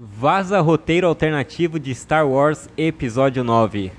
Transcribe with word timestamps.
Vaza 0.00 0.60
roteiro 0.60 1.08
alternativo 1.08 1.76
de 1.76 1.92
Star 1.92 2.24
Wars 2.24 2.68
Episódio 2.76 3.42
9. 3.42 3.90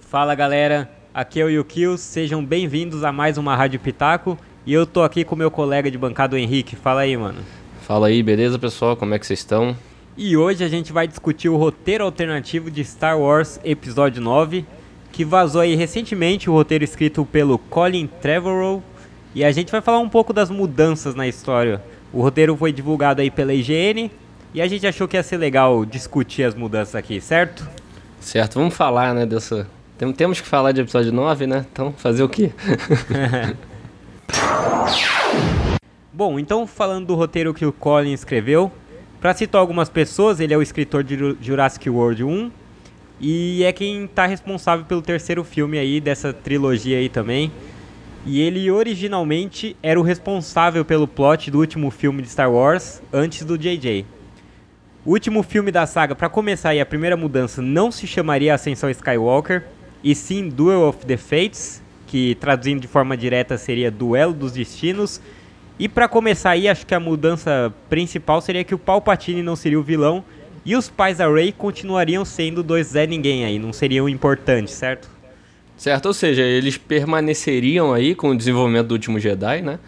Fala 0.00 0.34
galera, 0.34 0.90
aqui 1.14 1.40
é 1.40 1.44
o 1.44 1.48
Yukio, 1.48 1.96
sejam 1.96 2.44
bem-vindos 2.44 3.04
a 3.04 3.12
mais 3.12 3.38
uma 3.38 3.54
Rádio 3.54 3.78
Pitaco 3.78 4.36
e 4.66 4.72
eu 4.72 4.84
tô 4.84 5.04
aqui 5.04 5.24
com 5.24 5.36
meu 5.36 5.52
colega 5.52 5.88
de 5.88 5.96
bancada, 5.96 6.34
o 6.34 6.38
Henrique. 6.38 6.74
Fala 6.74 7.02
aí, 7.02 7.16
mano. 7.16 7.38
Fala 7.82 8.08
aí, 8.08 8.24
beleza 8.24 8.58
pessoal? 8.58 8.96
Como 8.96 9.14
é 9.14 9.20
que 9.20 9.26
vocês 9.28 9.38
estão? 9.38 9.76
E 10.16 10.36
hoje 10.36 10.64
a 10.64 10.68
gente 10.68 10.92
vai 10.92 11.06
discutir 11.06 11.48
o 11.48 11.56
roteiro 11.56 12.02
alternativo 12.02 12.72
de 12.72 12.84
Star 12.84 13.16
Wars 13.16 13.60
Episódio 13.62 14.20
9, 14.20 14.66
que 15.12 15.24
vazou 15.24 15.60
aí 15.60 15.76
recentemente, 15.76 16.50
o 16.50 16.52
roteiro 16.52 16.82
escrito 16.82 17.24
pelo 17.24 17.56
Colin 17.56 18.08
Trevorrow, 18.20 18.82
e 19.32 19.44
a 19.44 19.52
gente 19.52 19.70
vai 19.70 19.80
falar 19.80 20.00
um 20.00 20.08
pouco 20.08 20.32
das 20.32 20.50
mudanças 20.50 21.14
na 21.14 21.28
história. 21.28 21.80
O 22.16 22.22
roteiro 22.22 22.56
foi 22.56 22.72
divulgado 22.72 23.20
aí 23.20 23.30
pela 23.30 23.52
IGN 23.52 24.10
e 24.54 24.62
a 24.62 24.66
gente 24.66 24.86
achou 24.86 25.06
que 25.06 25.18
ia 25.18 25.22
ser 25.22 25.36
legal 25.36 25.84
discutir 25.84 26.44
as 26.44 26.54
mudanças 26.54 26.94
aqui, 26.94 27.20
certo? 27.20 27.68
Certo, 28.18 28.58
vamos 28.58 28.74
falar, 28.74 29.12
né, 29.14 29.26
dessa... 29.26 29.68
Temos 30.16 30.40
que 30.40 30.48
falar 30.48 30.72
de 30.72 30.80
episódio 30.80 31.12
9, 31.12 31.46
né? 31.46 31.66
Então, 31.70 31.92
fazer 31.92 32.22
o 32.22 32.28
quê? 32.28 32.52
Bom, 36.10 36.38
então 36.38 36.66
falando 36.66 37.08
do 37.08 37.14
roteiro 37.14 37.52
que 37.52 37.66
o 37.66 37.72
Colin 37.72 38.14
escreveu, 38.14 38.72
para 39.20 39.34
citar 39.34 39.60
algumas 39.60 39.90
pessoas, 39.90 40.40
ele 40.40 40.54
é 40.54 40.56
o 40.56 40.62
escritor 40.62 41.04
de 41.04 41.36
Jurassic 41.42 41.90
World 41.90 42.24
1 42.24 42.50
e 43.20 43.62
é 43.62 43.70
quem 43.74 44.06
está 44.06 44.24
responsável 44.24 44.86
pelo 44.86 45.02
terceiro 45.02 45.44
filme 45.44 45.76
aí 45.76 46.00
dessa 46.00 46.32
trilogia 46.32 46.96
aí 46.96 47.10
também. 47.10 47.52
E 48.26 48.40
ele 48.40 48.68
originalmente 48.72 49.76
era 49.80 50.00
o 50.00 50.02
responsável 50.02 50.84
pelo 50.84 51.06
plot 51.06 51.48
do 51.48 51.60
último 51.60 51.92
filme 51.92 52.20
de 52.22 52.28
Star 52.28 52.50
Wars, 52.50 53.00
antes 53.12 53.44
do 53.44 53.56
JJ. 53.56 54.04
O 55.04 55.12
último 55.12 55.44
filme 55.44 55.70
da 55.70 55.86
saga, 55.86 56.12
para 56.12 56.28
começar 56.28 56.70
aí, 56.70 56.80
a 56.80 56.84
primeira 56.84 57.16
mudança 57.16 57.62
não 57.62 57.92
se 57.92 58.04
chamaria 58.04 58.52
Ascensão 58.52 58.90
Skywalker, 58.90 59.62
e 60.02 60.12
sim 60.12 60.48
Duel 60.48 60.82
of 60.82 61.06
the 61.06 61.16
Fates, 61.16 61.80
que 62.08 62.34
traduzindo 62.40 62.80
de 62.80 62.88
forma 62.88 63.16
direta 63.16 63.56
seria 63.56 63.92
Duelo 63.92 64.32
dos 64.32 64.50
Destinos. 64.50 65.20
E 65.78 65.88
para 65.88 66.08
começar 66.08 66.50
aí, 66.50 66.68
acho 66.68 66.84
que 66.84 66.96
a 66.96 67.00
mudança 67.00 67.72
principal 67.88 68.40
seria 68.40 68.64
que 68.64 68.74
o 68.74 68.78
Palpatine 68.78 69.40
não 69.40 69.54
seria 69.54 69.78
o 69.78 69.84
vilão 69.84 70.24
e 70.64 70.74
os 70.74 70.88
pais 70.88 71.18
da 71.18 71.32
Rey 71.32 71.52
continuariam 71.52 72.24
sendo 72.24 72.60
dois 72.60 72.88
Zé 72.88 73.06
Ninguém 73.06 73.44
aí, 73.44 73.56
não 73.56 73.72
seriam 73.72 74.08
importantes, 74.08 74.74
certo? 74.74 75.15
Certo, 75.76 76.06
ou 76.06 76.14
seja, 76.14 76.42
eles 76.42 76.78
permaneceriam 76.78 77.92
aí 77.92 78.14
com 78.14 78.30
o 78.30 78.36
desenvolvimento 78.36 78.88
do 78.88 78.92
último 78.92 79.20
Jedi, 79.20 79.60
né? 79.62 79.78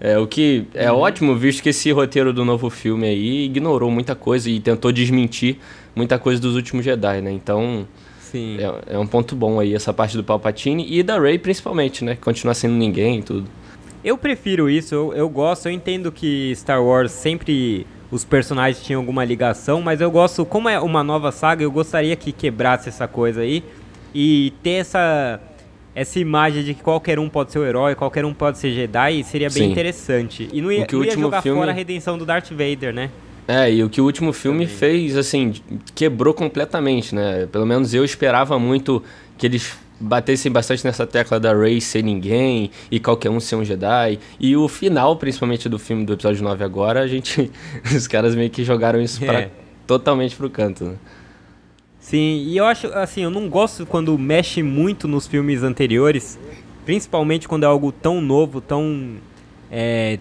É, 0.00 0.18
o 0.18 0.26
que 0.26 0.66
é 0.74 0.90
uhum. 0.90 0.98
ótimo, 0.98 1.36
visto 1.36 1.62
que 1.62 1.68
esse 1.68 1.90
roteiro 1.92 2.32
do 2.32 2.44
novo 2.44 2.68
filme 2.68 3.06
aí 3.06 3.44
ignorou 3.44 3.90
muita 3.90 4.14
coisa 4.14 4.50
e 4.50 4.58
tentou 4.58 4.90
desmentir 4.90 5.58
muita 5.94 6.18
coisa 6.18 6.40
dos 6.40 6.56
últimos 6.56 6.84
Jedi, 6.84 7.20
né? 7.20 7.30
Então, 7.30 7.86
Sim. 8.20 8.56
É, 8.58 8.94
é 8.94 8.98
um 8.98 9.06
ponto 9.06 9.36
bom 9.36 9.60
aí 9.60 9.74
essa 9.74 9.92
parte 9.92 10.16
do 10.16 10.24
Palpatine 10.24 10.84
e 10.90 11.02
da 11.02 11.20
Rey 11.20 11.38
principalmente, 11.38 12.04
né? 12.04 12.16
Continuar 12.16 12.54
sendo 12.54 12.74
ninguém 12.74 13.20
e 13.20 13.22
tudo. 13.22 13.48
Eu 14.02 14.18
prefiro 14.18 14.68
isso, 14.68 14.94
eu, 14.94 15.14
eu 15.14 15.28
gosto, 15.28 15.66
eu 15.66 15.72
entendo 15.72 16.10
que 16.10 16.52
Star 16.56 16.82
Wars 16.82 17.12
sempre 17.12 17.86
os 18.10 18.24
personagens 18.24 18.84
tinham 18.84 19.00
alguma 19.00 19.24
ligação, 19.24 19.80
mas 19.80 20.00
eu 20.00 20.10
gosto, 20.10 20.44
como 20.44 20.68
é 20.68 20.78
uma 20.80 21.02
nova 21.02 21.30
saga, 21.32 21.62
eu 21.62 21.70
gostaria 21.70 22.14
que 22.16 22.32
quebrasse 22.32 22.88
essa 22.88 23.06
coisa 23.06 23.40
aí 23.40 23.62
e 24.14 24.52
ter 24.62 24.70
essa 24.70 25.40
essa 25.94 26.18
imagem 26.18 26.64
de 26.64 26.74
que 26.74 26.82
qualquer 26.82 27.18
um 27.20 27.28
pode 27.28 27.52
ser 27.52 27.60
o 27.60 27.64
herói, 27.64 27.94
qualquer 27.94 28.24
um 28.24 28.34
pode 28.34 28.58
ser 28.58 28.72
Jedi, 28.72 29.22
seria 29.22 29.48
bem 29.48 29.64
Sim. 29.64 29.70
interessante. 29.70 30.48
E 30.52 30.60
não 30.60 30.72
ia, 30.72 30.86
não 30.90 31.04
ia 31.04 31.12
jogar 31.12 31.40
filme... 31.40 31.60
fora 31.60 31.70
a 31.70 31.74
redenção 31.74 32.18
do 32.18 32.26
Darth 32.26 32.50
Vader, 32.50 32.92
né? 32.92 33.10
É, 33.46 33.72
e 33.72 33.82
o 33.82 33.90
que 33.90 34.00
o 34.00 34.04
último 34.04 34.32
filme 34.32 34.64
Também. 34.64 34.76
fez, 34.76 35.16
assim, 35.16 35.52
quebrou 35.94 36.34
completamente, 36.34 37.14
né? 37.14 37.46
Pelo 37.46 37.66
menos 37.66 37.94
eu 37.94 38.04
esperava 38.04 38.58
muito 38.58 39.02
que 39.38 39.46
eles 39.46 39.76
batessem 40.00 40.50
bastante 40.50 40.84
nessa 40.84 41.06
tecla 41.06 41.38
da 41.38 41.54
Rey 41.54 41.80
ser 41.80 42.02
ninguém 42.02 42.70
e 42.90 42.98
qualquer 42.98 43.30
um 43.30 43.38
ser 43.38 43.56
um 43.56 43.64
Jedi. 43.64 44.18
E 44.40 44.56
o 44.56 44.66
final, 44.66 45.14
principalmente 45.16 45.68
do 45.68 45.78
filme 45.78 46.04
do 46.04 46.14
episódio 46.14 46.42
9 46.42 46.64
agora, 46.64 47.00
a 47.00 47.06
gente. 47.06 47.50
os 47.94 48.06
caras 48.08 48.34
meio 48.34 48.50
que 48.50 48.64
jogaram 48.64 49.00
isso 49.00 49.22
é. 49.24 49.26
pra, 49.26 49.50
totalmente 49.86 50.34
pro 50.34 50.50
canto, 50.50 50.84
né? 50.84 50.96
Sim, 52.04 52.44
e 52.46 52.58
eu 52.58 52.66
acho, 52.66 52.88
assim, 52.88 53.22
eu 53.22 53.30
não 53.30 53.48
gosto 53.48 53.86
quando 53.86 54.18
mexe 54.18 54.62
muito 54.62 55.08
nos 55.08 55.26
filmes 55.26 55.62
anteriores, 55.62 56.38
principalmente 56.84 57.48
quando 57.48 57.62
é 57.62 57.66
algo 57.66 57.90
tão 57.90 58.20
novo, 58.20 58.60
tão. 58.60 59.14
É, 59.72 60.18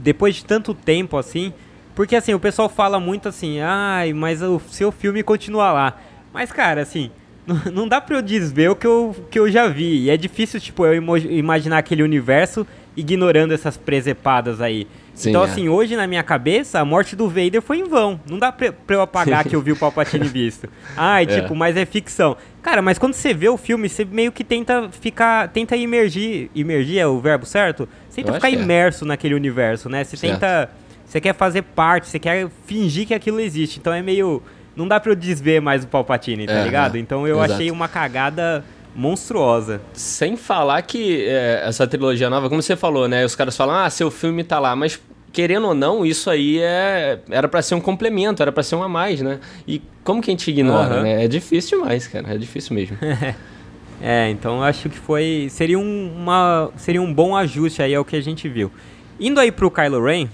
depois 0.00 0.34
de 0.34 0.44
tanto 0.44 0.74
tempo 0.74 1.16
assim. 1.16 1.50
Porque 1.94 2.14
assim, 2.14 2.34
o 2.34 2.38
pessoal 2.38 2.68
fala 2.68 3.00
muito 3.00 3.26
assim, 3.26 3.58
ai, 3.58 4.12
mas 4.12 4.42
o 4.42 4.60
seu 4.68 4.92
filme 4.92 5.22
continua 5.22 5.72
lá. 5.72 5.98
Mas, 6.30 6.52
cara, 6.52 6.82
assim, 6.82 7.10
não, 7.46 7.56
não 7.72 7.88
dá 7.88 8.02
pra 8.02 8.16
eu 8.16 8.22
desver 8.22 8.70
o 8.70 8.76
que 8.76 8.86
eu, 8.86 9.16
que 9.30 9.38
eu 9.38 9.50
já 9.50 9.66
vi. 9.66 10.02
E 10.02 10.10
é 10.10 10.18
difícil, 10.18 10.60
tipo, 10.60 10.84
eu 10.84 11.02
imaginar 11.30 11.78
aquele 11.78 12.02
universo 12.02 12.66
ignorando 12.96 13.52
essas 13.52 13.76
presepadas 13.76 14.60
aí. 14.60 14.86
Sim, 15.14 15.30
então, 15.30 15.42
é. 15.42 15.44
assim, 15.44 15.68
hoje 15.68 15.94
na 15.94 16.06
minha 16.06 16.22
cabeça, 16.22 16.80
a 16.80 16.84
morte 16.84 17.14
do 17.14 17.28
Vader 17.28 17.62
foi 17.62 17.78
em 17.78 17.84
vão. 17.84 18.20
Não 18.28 18.38
dá 18.38 18.50
pra, 18.50 18.72
pra 18.72 18.96
eu 18.96 19.00
apagar 19.00 19.44
que 19.46 19.54
eu 19.54 19.62
vi 19.62 19.72
o 19.72 19.76
Palpatine 19.76 20.26
visto. 20.26 20.68
Ai, 20.96 21.22
é. 21.22 21.26
tipo, 21.26 21.54
mas 21.54 21.76
é 21.76 21.86
ficção. 21.86 22.36
Cara, 22.60 22.82
mas 22.82 22.98
quando 22.98 23.14
você 23.14 23.32
vê 23.32 23.48
o 23.48 23.56
filme, 23.56 23.88
você 23.88 24.04
meio 24.04 24.32
que 24.32 24.42
tenta 24.42 24.88
ficar. 24.90 25.48
Tenta 25.48 25.76
imergir. 25.76 26.50
Imergir 26.54 26.98
é 26.98 27.06
o 27.06 27.20
verbo 27.20 27.46
certo? 27.46 27.88
Você 28.08 28.22
tenta 28.22 28.30
eu 28.30 28.34
ficar 28.34 28.48
é. 28.48 28.52
imerso 28.52 29.04
é. 29.04 29.08
naquele 29.08 29.34
universo, 29.34 29.88
né? 29.88 30.02
Você 30.02 30.16
certo. 30.16 30.32
tenta. 30.32 30.70
Você 31.06 31.20
quer 31.20 31.34
fazer 31.34 31.62
parte, 31.62 32.08
você 32.08 32.18
quer 32.18 32.48
fingir 32.66 33.06
que 33.06 33.14
aquilo 33.14 33.38
existe. 33.38 33.78
Então 33.78 33.92
é 33.92 34.02
meio. 34.02 34.42
Não 34.74 34.88
dá 34.88 34.98
pra 34.98 35.12
eu 35.12 35.16
desver 35.16 35.60
mais 35.60 35.84
o 35.84 35.86
Palpatine, 35.86 36.46
tá 36.46 36.54
é, 36.54 36.64
ligado? 36.64 36.98
Então 36.98 37.28
eu 37.28 37.36
Exato. 37.36 37.52
achei 37.52 37.70
uma 37.70 37.86
cagada 37.86 38.64
monstruosa. 38.94 39.80
Sem 39.92 40.36
falar 40.36 40.82
que 40.82 41.24
é, 41.26 41.62
essa 41.66 41.86
trilogia 41.86 42.30
nova, 42.30 42.48
como 42.48 42.62
você 42.62 42.76
falou, 42.76 43.08
né? 43.08 43.24
Os 43.24 43.34
caras 43.34 43.56
falam, 43.56 43.74
ah, 43.74 43.90
seu 43.90 44.10
filme 44.10 44.44
tá 44.44 44.58
lá, 44.58 44.76
mas 44.76 45.00
querendo 45.32 45.66
ou 45.66 45.74
não, 45.74 46.06
isso 46.06 46.30
aí 46.30 46.60
é 46.60 47.18
era 47.28 47.48
para 47.48 47.60
ser 47.60 47.74
um 47.74 47.80
complemento, 47.80 48.40
era 48.40 48.52
para 48.52 48.62
ser 48.62 48.76
um 48.76 48.82
a 48.82 48.88
mais, 48.88 49.20
né? 49.20 49.40
E 49.66 49.82
como 50.04 50.22
que 50.22 50.30
a 50.30 50.32
gente 50.32 50.48
ignora, 50.48 50.96
uhum. 50.96 51.02
né? 51.02 51.24
É 51.24 51.28
difícil 51.28 51.80
demais, 51.80 52.06
cara, 52.06 52.32
é 52.32 52.38
difícil 52.38 52.74
mesmo. 52.74 52.96
é, 54.00 54.30
então 54.30 54.62
acho 54.62 54.88
que 54.88 54.98
foi 54.98 55.48
seria 55.50 55.78
um, 55.78 56.12
uma 56.16 56.70
seria 56.76 57.02
um 57.02 57.12
bom 57.12 57.36
ajuste 57.36 57.82
aí 57.82 57.94
ao 57.94 58.04
que 58.04 58.14
a 58.14 58.22
gente 58.22 58.48
viu. 58.48 58.70
Indo 59.18 59.40
aí 59.40 59.50
pro 59.50 59.70
Kylo 59.70 60.02
Ren, 60.04 60.28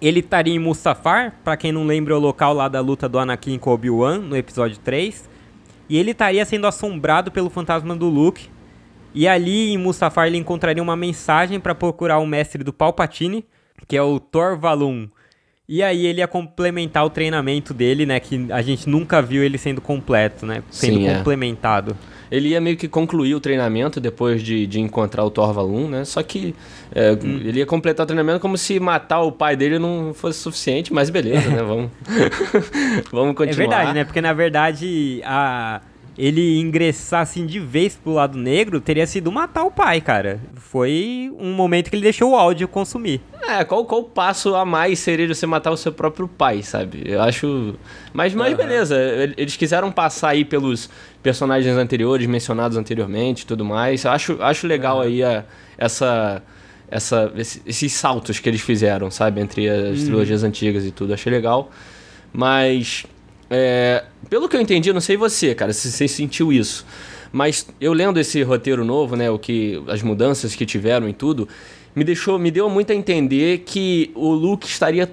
ele 0.00 0.20
estaria 0.20 0.54
em 0.54 0.58
Mustafar, 0.58 1.34
para 1.44 1.56
quem 1.56 1.70
não 1.70 1.84
lembra 1.84 2.14
é 2.14 2.16
o 2.16 2.20
local 2.20 2.54
lá 2.54 2.68
da 2.68 2.80
luta 2.80 3.08
do 3.08 3.18
Anakin 3.18 3.58
com 3.58 3.70
Obi-Wan 3.70 4.18
no 4.18 4.36
episódio 4.36 4.78
3. 4.78 5.28
E 5.90 5.98
ele 5.98 6.12
estaria 6.12 6.44
sendo 6.44 6.68
assombrado 6.68 7.32
pelo 7.32 7.50
fantasma 7.50 7.96
do 7.96 8.08
Luke. 8.08 8.48
E 9.12 9.26
ali 9.26 9.72
em 9.72 9.76
Mustafar 9.76 10.28
ele 10.28 10.36
encontraria 10.36 10.80
uma 10.80 10.94
mensagem 10.94 11.58
para 11.58 11.74
procurar 11.74 12.18
o 12.18 12.26
mestre 12.26 12.62
do 12.62 12.72
Palpatine, 12.72 13.44
que 13.88 13.96
é 13.96 14.02
o 14.02 14.20
Thor 14.20 14.56
Valum. 14.56 15.08
E 15.68 15.82
aí 15.82 16.06
ele 16.06 16.20
ia 16.20 16.28
complementar 16.28 17.04
o 17.04 17.10
treinamento 17.10 17.74
dele, 17.74 18.06
né? 18.06 18.20
Que 18.20 18.52
a 18.52 18.62
gente 18.62 18.88
nunca 18.88 19.20
viu 19.20 19.42
ele 19.42 19.58
sendo 19.58 19.80
completo, 19.80 20.46
né? 20.46 20.62
Sendo 20.70 20.98
Sim, 20.98 21.08
é. 21.08 21.16
complementado. 21.16 21.96
É. 22.16 22.19
Ele 22.30 22.50
ia 22.50 22.60
meio 22.60 22.76
que 22.76 22.86
concluir 22.86 23.34
o 23.34 23.40
treinamento 23.40 24.00
depois 24.00 24.42
de, 24.42 24.66
de 24.66 24.80
encontrar 24.80 25.24
o 25.24 25.30
Thor 25.30 25.52
Valum, 25.52 25.88
né? 25.88 26.04
Só 26.04 26.22
que 26.22 26.54
é, 26.94 27.12
hum. 27.12 27.40
ele 27.44 27.58
ia 27.58 27.66
completar 27.66 28.04
o 28.04 28.06
treinamento 28.06 28.40
como 28.40 28.56
se 28.56 28.78
matar 28.78 29.20
o 29.22 29.32
pai 29.32 29.56
dele 29.56 29.78
não 29.78 30.12
fosse 30.14 30.38
suficiente, 30.38 30.92
mas 30.92 31.10
beleza, 31.10 31.48
né? 31.50 31.62
Vamos, 31.64 31.90
Vamos 33.10 33.34
continuar. 33.34 33.64
É 33.64 33.68
verdade, 33.68 33.92
né? 33.94 34.04
Porque 34.04 34.20
na 34.20 34.32
verdade 34.32 35.20
a 35.24 35.80
ele 36.20 36.60
ingressar 36.60 37.22
assim 37.22 37.46
de 37.46 37.58
vez 37.58 37.96
pro 37.96 38.12
lado 38.12 38.36
negro 38.36 38.78
teria 38.78 39.06
sido 39.06 39.32
matar 39.32 39.64
o 39.64 39.70
pai, 39.70 40.02
cara. 40.02 40.38
Foi 40.54 41.32
um 41.38 41.54
momento 41.54 41.88
que 41.88 41.96
ele 41.96 42.02
deixou 42.02 42.32
o 42.32 42.36
áudio 42.36 42.68
consumir. 42.68 43.22
É, 43.42 43.64
qual, 43.64 43.86
qual 43.86 44.04
passo 44.04 44.54
a 44.54 44.66
mais 44.66 44.98
seria 44.98 45.26
você 45.26 45.46
matar 45.46 45.70
o 45.70 45.78
seu 45.78 45.90
próprio 45.90 46.28
pai, 46.28 46.62
sabe? 46.62 47.02
Eu 47.06 47.22
acho. 47.22 47.74
Mas, 48.12 48.34
mas 48.34 48.52
uhum. 48.52 48.56
beleza, 48.58 48.96
eles 49.34 49.56
quiseram 49.56 49.90
passar 49.90 50.30
aí 50.30 50.44
pelos 50.44 50.90
personagens 51.22 51.74
anteriores, 51.74 52.26
mencionados 52.26 52.76
anteriormente 52.76 53.46
tudo 53.46 53.64
mais. 53.64 54.04
Eu 54.04 54.10
acho, 54.10 54.36
acho 54.42 54.66
legal 54.66 54.98
uhum. 54.98 55.02
aí 55.02 55.24
a, 55.24 55.44
essa. 55.78 56.42
Essa, 56.92 57.32
esses 57.36 57.92
saltos 57.92 58.40
que 58.40 58.48
eles 58.48 58.62
fizeram, 58.62 59.12
sabe? 59.12 59.40
Entre 59.40 59.68
as 59.68 60.00
uhum. 60.00 60.04
trilogias 60.06 60.42
antigas 60.42 60.84
e 60.84 60.90
tudo. 60.90 61.14
Achei 61.14 61.30
legal. 61.30 61.70
Mas 62.32 63.06
é, 63.50 64.04
pelo 64.28 64.48
que 64.48 64.56
eu 64.56 64.60
entendi, 64.60 64.92
não 64.92 65.00
sei 65.00 65.16
você, 65.16 65.54
cara, 65.54 65.72
se 65.72 65.90
você 65.90 66.06
sentiu 66.06 66.52
isso. 66.52 66.86
Mas 67.32 67.66
eu 67.80 67.92
lendo 67.92 68.18
esse 68.18 68.42
roteiro 68.42 68.84
novo, 68.84 69.16
né, 69.16 69.28
o 69.30 69.38
que 69.38 69.82
as 69.88 70.02
mudanças 70.02 70.54
que 70.54 70.64
tiveram 70.64 71.08
e 71.08 71.12
tudo, 71.12 71.48
me 71.94 72.04
deixou, 72.04 72.38
me 72.38 72.50
deu 72.50 72.70
muito 72.70 72.92
a 72.92 72.94
entender 72.94 73.64
que 73.66 74.10
o 74.14 74.32
Luke 74.32 74.66
estaria 74.66 75.12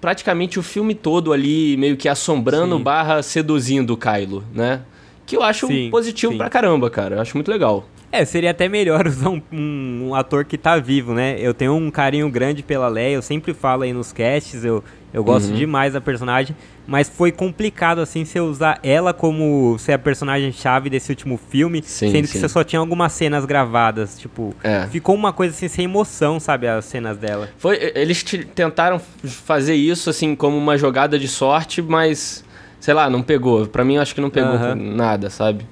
praticamente 0.00 0.58
o 0.58 0.62
filme 0.62 0.94
todo 0.94 1.32
ali 1.32 1.76
meio 1.76 1.96
que 1.96 2.08
assombrando 2.08 2.78
barra 2.78 3.22
seduzindo 3.22 3.94
o 3.94 3.96
Kylo, 3.96 4.44
né? 4.54 4.82
Que 5.26 5.36
eu 5.36 5.42
acho 5.42 5.66
sim, 5.66 5.90
positivo 5.90 6.32
sim. 6.32 6.38
pra 6.38 6.48
caramba, 6.48 6.88
cara. 6.88 7.16
Eu 7.16 7.20
acho 7.20 7.36
muito 7.36 7.50
legal. 7.50 7.86
É, 8.10 8.24
seria 8.24 8.50
até 8.50 8.68
melhor 8.68 9.06
usar 9.08 9.28
um, 9.28 9.42
um, 9.52 10.08
um, 10.08 10.14
ator 10.14 10.44
que 10.44 10.56
tá 10.56 10.78
vivo, 10.78 11.14
né? 11.14 11.36
Eu 11.38 11.52
tenho 11.52 11.74
um 11.74 11.90
carinho 11.90 12.28
grande 12.30 12.62
pela 12.62 12.88
Leia, 12.88 13.14
eu 13.14 13.22
sempre 13.22 13.52
falo 13.52 13.82
aí 13.82 13.92
nos 13.92 14.12
casts, 14.12 14.64
eu, 14.64 14.82
eu 15.12 15.22
gosto 15.22 15.50
uhum. 15.50 15.56
demais 15.56 15.92
da 15.92 16.00
personagem, 16.00 16.56
mas 16.86 17.08
foi 17.08 17.30
complicado, 17.30 18.00
assim, 18.00 18.24
você 18.24 18.40
usar 18.40 18.78
ela 18.82 19.12
como 19.12 19.76
ser 19.78 19.92
a 19.92 19.98
personagem-chave 19.98 20.88
desse 20.88 21.10
último 21.10 21.38
filme, 21.50 21.82
sim, 21.82 22.10
sendo 22.10 22.26
sim. 22.26 22.32
que 22.32 22.38
você 22.38 22.48
só 22.48 22.64
tinha 22.64 22.80
algumas 22.80 23.12
cenas 23.12 23.44
gravadas, 23.44 24.18
tipo, 24.18 24.54
é. 24.62 24.86
ficou 24.86 25.14
uma 25.14 25.32
coisa 25.32 25.54
assim, 25.54 25.68
sem 25.68 25.84
emoção, 25.84 26.40
sabe, 26.40 26.66
as 26.66 26.86
cenas 26.86 27.18
dela. 27.18 27.48
Foi, 27.58 27.92
eles 27.94 28.22
tentaram 28.54 29.00
fazer 29.22 29.74
isso, 29.74 30.08
assim, 30.08 30.34
como 30.34 30.56
uma 30.56 30.78
jogada 30.78 31.18
de 31.18 31.28
sorte, 31.28 31.82
mas, 31.82 32.42
sei 32.80 32.94
lá, 32.94 33.10
não 33.10 33.22
pegou. 33.22 33.66
Pra 33.66 33.84
mim, 33.84 33.96
eu 33.96 34.02
acho 34.02 34.14
que 34.14 34.20
não 34.20 34.30
pegou 34.30 34.54
uhum. 34.54 34.74
nada, 34.74 35.28
sabe? 35.28 35.66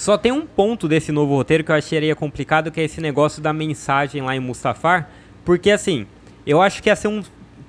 Só 0.00 0.16
tem 0.16 0.32
um 0.32 0.46
ponto 0.46 0.88
desse 0.88 1.12
novo 1.12 1.34
roteiro 1.34 1.62
que 1.62 1.70
eu 1.70 1.76
acharia 1.76 2.16
complicado, 2.16 2.70
que 2.70 2.80
é 2.80 2.84
esse 2.84 3.02
negócio 3.02 3.42
da 3.42 3.52
mensagem 3.52 4.22
lá 4.22 4.34
em 4.34 4.40
Mustafar. 4.40 5.10
Porque 5.44 5.70
assim, 5.70 6.06
eu 6.46 6.62
acho 6.62 6.82
que 6.82 6.88
ia 6.88 6.96
ser 6.96 7.08
um. 7.08 7.22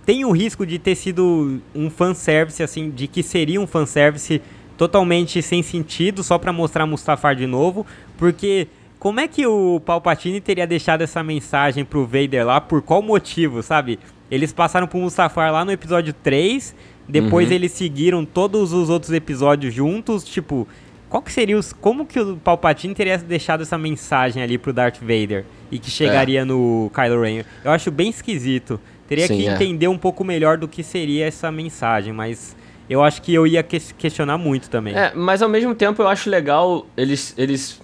Tem 0.06 0.24
o 0.24 0.32
risco 0.32 0.66
de 0.66 0.80
ter 0.80 0.96
sido 0.96 1.62
um 1.76 1.90
fanservice, 1.90 2.64
assim, 2.64 2.90
de 2.90 3.06
que 3.06 3.22
seria 3.22 3.60
um 3.60 3.68
fanservice 3.68 4.42
totalmente 4.78 5.42
sem 5.42 5.62
sentido, 5.62 6.24
só 6.24 6.38
para 6.38 6.54
mostrar 6.54 6.86
Mustafar 6.86 7.36
de 7.36 7.46
novo. 7.46 7.86
Porque 8.18 8.70
como 8.98 9.20
é 9.20 9.28
que 9.28 9.46
o 9.46 9.82
Palpatine 9.82 10.40
teria 10.40 10.66
deixado 10.66 11.02
essa 11.02 11.22
mensagem 11.22 11.84
pro 11.84 12.06
Vader 12.06 12.46
lá? 12.46 12.62
Por 12.62 12.82
qual 12.82 13.02
motivo, 13.02 13.62
sabe? 13.62 14.00
Eles 14.32 14.54
passaram 14.54 14.88
pro 14.88 15.00
Mustafar 15.00 15.52
lá 15.52 15.66
no 15.66 15.72
episódio 15.74 16.14
3, 16.14 16.74
depois 17.10 17.50
uhum. 17.50 17.56
eles 17.56 17.74
seguiram 17.74 18.24
todos 18.24 18.72
os 18.72 18.90
outros 18.90 19.12
episódios 19.12 19.74
juntos, 19.74 20.24
tipo, 20.24 20.66
qual 21.12 21.22
que 21.22 21.32
seria 21.32 21.58
os. 21.58 21.74
Como 21.74 22.06
que 22.06 22.18
o 22.18 22.38
Palpatine 22.38 22.96
teria 22.96 23.18
deixado 23.18 23.62
essa 23.64 23.78
mensagem 23.78 24.42
ali 24.42 24.58
pro 24.58 24.72
Darth 24.72 25.00
Vader 25.02 25.44
e 25.70 25.78
que 25.78 25.92
chegaria 25.92 26.40
é. 26.40 26.46
no 26.46 26.90
Kylo 26.96 27.22
Ren? 27.22 27.44
Eu 27.66 27.72
acho 27.72 27.92
bem 27.92 28.10
esquisito. 28.10 28.80
Teria 29.10 29.28
Sim, 29.28 29.36
que 29.36 29.48
é. 29.48 29.52
entender 29.52 29.90
um 29.90 29.98
pouco 29.98 30.24
melhor 30.24 30.58
do 30.58 30.70
que 30.70 30.82
seria 30.82 31.28
essa 31.28 31.52
mensagem, 31.52 32.14
mas 32.14 32.56
eu 32.90 33.04
acho 33.04 33.22
que 33.22 33.34
eu 33.34 33.46
ia 33.46 33.62
que 33.62 33.78
questionar 33.96 34.38
muito 34.38 34.70
também. 34.70 34.96
É, 34.96 35.12
mas 35.14 35.42
ao 35.42 35.50
mesmo 35.50 35.76
tempo 35.76 36.02
eu 36.02 36.08
acho 36.08 36.30
legal 36.30 36.88
eles. 36.96 37.34
eles 37.38 37.82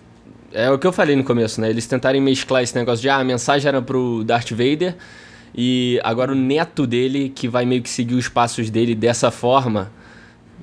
é 0.54 0.72
o 0.72 0.80
que 0.80 0.88
eu 0.88 0.94
falei 0.94 1.14
no 1.14 1.26
começo, 1.26 1.60
né? 1.60 1.70
Eles 1.70 1.86
tentarem 1.86 2.22
mesclar 2.22 2.64
esse 2.64 2.74
negócio 2.74 3.02
de 3.02 3.10
ah, 3.10 3.18
a 3.18 3.24
mensagem 3.26 3.68
era 3.68 3.82
pro 3.82 4.24
Darth 4.24 4.52
Vader 4.52 4.96
e 5.54 6.00
agora 6.02 6.32
o 6.32 6.36
neto 6.36 6.88
dele 6.88 7.28
que 7.36 7.50
vai 7.50 7.66
meio 7.66 7.82
que 7.82 7.90
seguir 7.90 8.16
os 8.16 8.30
passos 8.30 8.70
dele 8.70 8.96
dessa 8.96 9.30
forma 9.30 9.92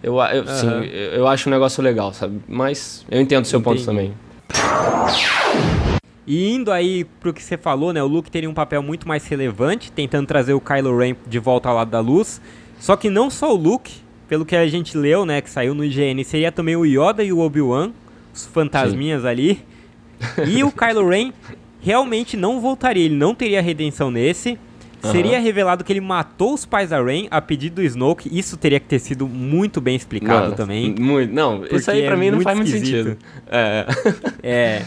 eu, 0.04 0.20
eu 0.20 0.42
uhum. 0.42 0.46
sim, 0.46 0.68
eu, 0.68 1.10
eu 1.12 1.26
acho 1.26 1.48
um 1.48 1.52
negócio 1.52 1.82
legal, 1.82 2.12
sabe? 2.12 2.38
Mas 2.46 3.06
eu 3.10 3.18
entendo 3.18 3.44
o 3.44 3.46
seu 3.46 3.58
Entendi. 3.58 3.78
ponto 3.78 3.86
também. 3.86 4.12
E 6.26 6.52
indo 6.52 6.70
aí 6.70 7.04
pro 7.04 7.32
que 7.32 7.42
você 7.42 7.56
falou, 7.56 7.90
né? 7.90 8.02
O 8.02 8.06
Luke 8.06 8.30
teria 8.30 8.48
um 8.48 8.54
papel 8.54 8.82
muito 8.82 9.08
mais 9.08 9.26
relevante, 9.26 9.90
tentando 9.90 10.26
trazer 10.26 10.52
o 10.52 10.60
Kylo 10.60 10.98
Ren 10.98 11.16
de 11.26 11.38
volta 11.38 11.70
ao 11.70 11.76
lado 11.76 11.90
da 11.90 12.00
luz. 12.00 12.38
Só 12.78 12.96
que 12.96 13.08
não 13.08 13.30
só 13.30 13.54
o 13.54 13.56
Luke, 13.56 13.94
pelo 14.28 14.44
que 14.44 14.54
a 14.54 14.66
gente 14.66 14.96
leu, 14.96 15.24
né? 15.24 15.40
Que 15.40 15.48
saiu 15.48 15.74
no 15.74 15.82
IGN, 15.82 16.22
seria 16.22 16.52
também 16.52 16.76
o 16.76 16.84
Yoda 16.84 17.24
e 17.24 17.32
o 17.32 17.38
Obi-Wan, 17.38 17.92
os 18.34 18.44
fantasminhas 18.44 19.22
Sim. 19.22 19.28
ali. 19.28 19.64
E 20.46 20.62
o 20.62 20.70
Kylo 20.70 21.08
Ren 21.08 21.32
realmente 21.80 22.36
não 22.36 22.60
voltaria, 22.60 23.04
ele 23.04 23.16
não 23.16 23.34
teria 23.34 23.62
redenção 23.62 24.10
nesse. 24.10 24.58
Seria 25.12 25.38
revelado 25.38 25.84
que 25.84 25.92
ele 25.92 26.00
matou 26.00 26.54
os 26.54 26.64
pais 26.64 26.90
da 26.90 27.02
Rain 27.02 27.26
a 27.30 27.40
pedido 27.40 27.76
do 27.76 27.82
Snoke. 27.82 28.28
Isso 28.36 28.56
teria 28.56 28.80
que 28.80 28.86
ter 28.86 28.98
sido 28.98 29.26
muito 29.26 29.80
bem 29.80 29.96
explicado 29.96 30.50
Nossa, 30.50 30.56
também. 30.56 30.94
Muito. 30.98 31.32
Não, 31.32 31.64
isso 31.64 31.90
aí 31.90 32.04
pra 32.04 32.14
é 32.14 32.16
mim 32.16 32.30
não 32.30 32.40
faz 32.40 32.58
esquisito. 32.60 33.06
muito 33.06 33.08
sentido. 33.10 33.18
É. 33.50 33.86
é. 34.42 34.82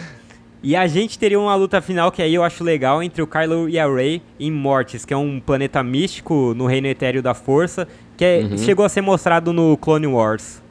E 0.61 0.75
a 0.75 0.87
gente 0.87 1.19
teria 1.19 1.39
uma 1.39 1.55
luta 1.55 1.81
final 1.81 2.11
que 2.11 2.21
aí 2.21 2.33
eu 2.33 2.43
acho 2.43 2.63
legal 2.63 3.01
entre 3.01 3.21
o 3.21 3.27
Kylo 3.27 3.69
e 3.69 3.77
a 3.77 3.87
Rey 3.87 4.21
em 4.39 4.51
Mortis, 4.51 5.05
que 5.05 5.13
é 5.13 5.17
um 5.17 5.39
planeta 5.39 5.83
místico 5.83 6.53
no 6.55 6.65
reino 6.65 6.87
etéreo 6.87 7.21
da 7.21 7.33
força, 7.33 7.87
que 8.17 8.25
é, 8.25 8.39
uhum. 8.39 8.57
chegou 8.57 8.83
a 8.83 8.89
ser 8.89 9.01
mostrado 9.01 9.53
no 9.53 9.77
Clone 9.77 10.07
Wars. 10.07 10.61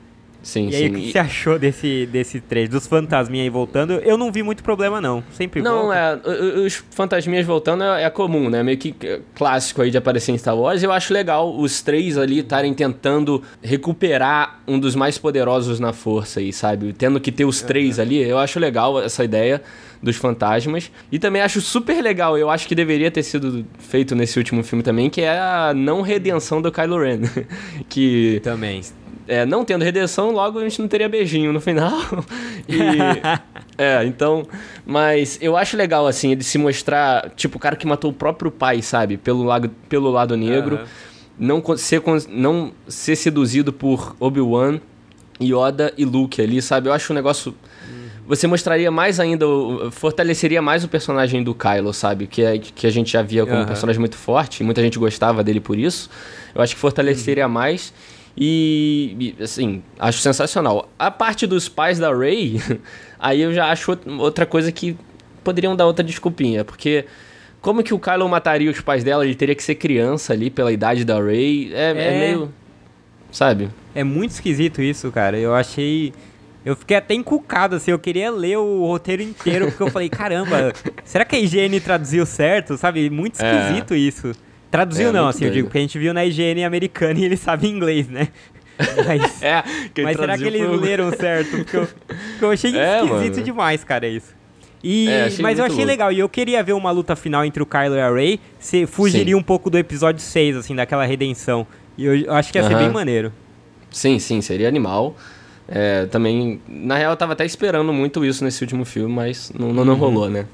Sim, 0.46 0.68
e 0.70 0.76
aí, 0.76 0.82
sim. 0.82 0.88
o 0.90 0.94
que 0.94 1.10
você 1.10 1.18
achou 1.18 1.58
desse, 1.58 2.06
desse 2.06 2.40
trecho? 2.40 2.70
Dos 2.70 2.86
fantasminhas 2.86 3.46
aí 3.46 3.50
voltando? 3.50 3.94
Eu 3.94 4.16
não 4.16 4.30
vi 4.30 4.44
muito 4.44 4.62
problema, 4.62 5.00
não. 5.00 5.24
Sempre 5.32 5.60
Não, 5.60 5.86
volta. 5.86 6.22
é. 6.24 6.64
Os 6.64 6.84
fantasminhas 6.88 7.44
voltando 7.44 7.82
é, 7.82 8.04
é, 8.04 8.10
comum, 8.10 8.48
né? 8.48 8.62
Meio 8.62 8.78
que 8.78 8.94
clássico 9.34 9.82
aí 9.82 9.90
de 9.90 9.98
aparecer 9.98 10.30
em 10.30 10.38
Star 10.38 10.56
Wars. 10.56 10.84
Eu 10.84 10.92
acho 10.92 11.12
legal 11.12 11.52
os 11.52 11.82
três 11.82 12.16
ali 12.16 12.38
estarem 12.38 12.72
tentando 12.72 13.42
recuperar 13.60 14.60
um 14.68 14.78
dos 14.78 14.94
mais 14.94 15.18
poderosos 15.18 15.80
na 15.80 15.92
força 15.92 16.38
aí, 16.38 16.52
sabe? 16.52 16.92
Tendo 16.92 17.18
que 17.18 17.32
ter 17.32 17.44
os 17.44 17.60
três 17.60 17.98
ali. 17.98 18.22
Eu 18.22 18.38
acho 18.38 18.60
legal 18.60 19.02
essa 19.02 19.24
ideia 19.24 19.60
dos 20.00 20.14
fantasmas. 20.14 20.92
E 21.10 21.18
também 21.18 21.42
acho 21.42 21.60
super 21.60 22.00
legal, 22.00 22.38
eu 22.38 22.48
acho 22.48 22.68
que 22.68 22.74
deveria 22.76 23.10
ter 23.10 23.24
sido 23.24 23.66
feito 23.80 24.14
nesse 24.14 24.38
último 24.38 24.62
filme 24.62 24.84
também, 24.84 25.10
que 25.10 25.22
é 25.22 25.36
a 25.40 25.72
não 25.74 26.02
redenção 26.02 26.62
do 26.62 26.70
Kylo 26.70 27.00
Ren. 27.00 27.22
que. 27.88 28.40
Também 28.44 28.80
é, 29.28 29.44
não 29.44 29.64
tendo 29.64 29.82
redenção, 29.82 30.30
logo 30.30 30.58
a 30.58 30.62
gente 30.62 30.80
não 30.80 30.88
teria 30.88 31.08
beijinho 31.08 31.52
no 31.52 31.60
final. 31.60 31.92
e, 32.68 32.78
é, 33.76 34.04
então. 34.04 34.46
Mas 34.84 35.38
eu 35.40 35.56
acho 35.56 35.76
legal, 35.76 36.06
assim, 36.06 36.32
ele 36.32 36.44
se 36.44 36.58
mostrar, 36.58 37.30
tipo, 37.30 37.56
o 37.56 37.60
cara 37.60 37.76
que 37.76 37.86
matou 37.86 38.10
o 38.10 38.14
próprio 38.14 38.50
pai, 38.50 38.82
sabe? 38.82 39.16
Pelo 39.16 39.42
lado, 39.42 39.70
pelo 39.88 40.10
lado 40.10 40.36
negro. 40.36 40.76
Uhum. 40.76 40.86
Não, 41.38 41.76
ser, 41.76 42.02
não 42.28 42.72
ser 42.88 43.14
seduzido 43.14 43.72
por 43.72 44.16
Obi-Wan, 44.18 44.80
Yoda 45.40 45.92
e 45.98 46.04
Luke 46.04 46.40
ali, 46.40 46.62
sabe? 46.62 46.88
Eu 46.88 46.92
acho 46.92 47.12
um 47.12 47.16
negócio. 47.16 47.54
Você 48.26 48.46
mostraria 48.48 48.90
mais 48.90 49.20
ainda, 49.20 49.46
fortaleceria 49.92 50.60
mais 50.60 50.82
o 50.82 50.88
personagem 50.88 51.44
do 51.44 51.54
Kylo, 51.54 51.92
sabe? 51.92 52.26
Que, 52.26 52.42
é, 52.42 52.58
que 52.58 52.86
a 52.86 52.90
gente 52.90 53.12
já 53.12 53.22
via 53.22 53.44
como 53.44 53.56
uhum. 53.56 53.62
um 53.62 53.66
personagem 53.66 54.00
muito 54.00 54.16
forte, 54.16 54.62
e 54.62 54.64
muita 54.64 54.82
gente 54.82 54.98
gostava 54.98 55.44
dele 55.44 55.60
por 55.60 55.78
isso. 55.78 56.10
Eu 56.54 56.62
acho 56.62 56.74
que 56.74 56.80
fortaleceria 56.80 57.46
uhum. 57.46 57.52
mais. 57.52 57.92
E, 58.36 59.34
assim, 59.40 59.82
acho 59.98 60.18
sensacional. 60.18 60.90
A 60.98 61.10
parte 61.10 61.46
dos 61.46 61.68
pais 61.68 61.98
da 61.98 62.14
Ray, 62.14 62.60
aí 63.18 63.40
eu 63.40 63.54
já 63.54 63.70
acho 63.70 63.98
outra 64.18 64.44
coisa 64.44 64.70
que 64.70 64.96
poderiam 65.42 65.74
dar 65.74 65.86
outra 65.86 66.04
desculpinha, 66.04 66.64
porque 66.64 67.06
como 67.60 67.82
que 67.82 67.94
o 67.94 67.98
Kylo 67.98 68.28
mataria 68.28 68.70
os 68.70 68.80
pais 68.80 69.02
dela? 69.02 69.24
Ele 69.24 69.34
teria 69.34 69.54
que 69.54 69.62
ser 69.62 69.74
criança 69.76 70.32
ali 70.32 70.50
pela 70.50 70.70
idade 70.70 71.04
da 71.04 71.18
Ray. 71.20 71.72
É, 71.72 71.92
é... 71.92 72.14
é 72.14 72.18
meio. 72.18 72.52
Sabe? 73.30 73.70
É 73.94 74.04
muito 74.04 74.30
esquisito 74.30 74.80
isso, 74.80 75.10
cara. 75.10 75.38
Eu 75.38 75.54
achei. 75.54 76.12
Eu 76.64 76.76
fiquei 76.76 76.96
até 76.96 77.14
encucado, 77.14 77.76
assim, 77.76 77.92
eu 77.92 77.98
queria 77.98 78.30
ler 78.30 78.58
o 78.58 78.84
roteiro 78.86 79.22
inteiro, 79.22 79.66
porque 79.66 79.82
eu 79.82 79.90
falei, 79.90 80.08
caramba, 80.10 80.72
será 81.04 81.24
que 81.24 81.36
a 81.36 81.38
IGN 81.38 81.80
traduziu 81.80 82.26
certo? 82.26 82.76
Sabe? 82.76 83.08
Muito 83.08 83.40
é. 83.40 83.62
esquisito 83.62 83.94
é. 83.94 83.98
isso. 83.98 84.32
Traduziu 84.76 85.08
é, 85.08 85.12
não, 85.12 85.28
assim, 85.28 85.40
doido. 85.40 85.50
eu 85.50 85.54
digo, 85.54 85.68
porque 85.68 85.78
a 85.78 85.80
gente 85.80 85.98
viu 85.98 86.12
na 86.12 86.26
higiene 86.26 86.62
americana 86.62 87.18
e 87.18 87.24
ele 87.24 87.36
sabe 87.36 87.66
inglês, 87.66 88.08
né? 88.08 88.28
Mas, 88.78 89.40
é, 89.42 89.64
mas 90.02 90.16
será 90.18 90.36
que 90.36 90.44
eles 90.44 90.66
foi... 90.66 90.76
leram 90.76 91.10
certo? 91.12 91.50
Porque 91.56 91.76
eu, 91.76 91.86
porque 91.86 92.44
eu 92.44 92.50
achei 92.50 92.76
é, 92.76 93.02
esquisito 93.02 93.32
mano. 93.32 93.42
demais, 93.42 93.84
cara, 93.84 94.06
isso. 94.06 94.34
E, 94.84 95.08
é, 95.08 95.30
mas 95.40 95.58
eu 95.58 95.64
achei 95.64 95.78
louco. 95.78 95.90
legal, 95.90 96.12
e 96.12 96.18
eu 96.18 96.28
queria 96.28 96.62
ver 96.62 96.74
uma 96.74 96.90
luta 96.90 97.16
final 97.16 97.42
entre 97.42 97.62
o 97.62 97.66
Kylo 97.66 97.96
e 97.96 98.00
a 98.00 98.12
Rey, 98.12 98.38
se 98.60 98.86
fugiria 98.86 99.34
sim. 99.34 99.40
um 99.40 99.42
pouco 99.42 99.70
do 99.70 99.78
episódio 99.78 100.20
6, 100.20 100.58
assim, 100.58 100.76
daquela 100.76 101.06
redenção. 101.06 101.66
E 101.96 102.04
eu, 102.04 102.14
eu 102.14 102.34
acho 102.34 102.52
que 102.52 102.58
ia 102.58 102.62
uh 102.62 102.66
-huh. 102.66 102.68
ser 102.68 102.76
bem 102.76 102.90
maneiro. 102.90 103.32
Sim, 103.90 104.18
sim, 104.18 104.42
seria 104.42 104.68
animal. 104.68 105.16
É, 105.66 106.04
também, 106.04 106.60
na 106.68 106.96
real, 106.96 107.12
eu 107.12 107.16
tava 107.16 107.32
até 107.32 107.46
esperando 107.46 107.92
muito 107.94 108.24
isso 108.24 108.44
nesse 108.44 108.62
último 108.62 108.84
filme, 108.84 109.12
mas 109.12 109.50
não, 109.58 109.72
não, 109.72 109.86
não 109.86 109.94
uhum. 109.94 109.98
rolou, 109.98 110.28
né? 110.28 110.46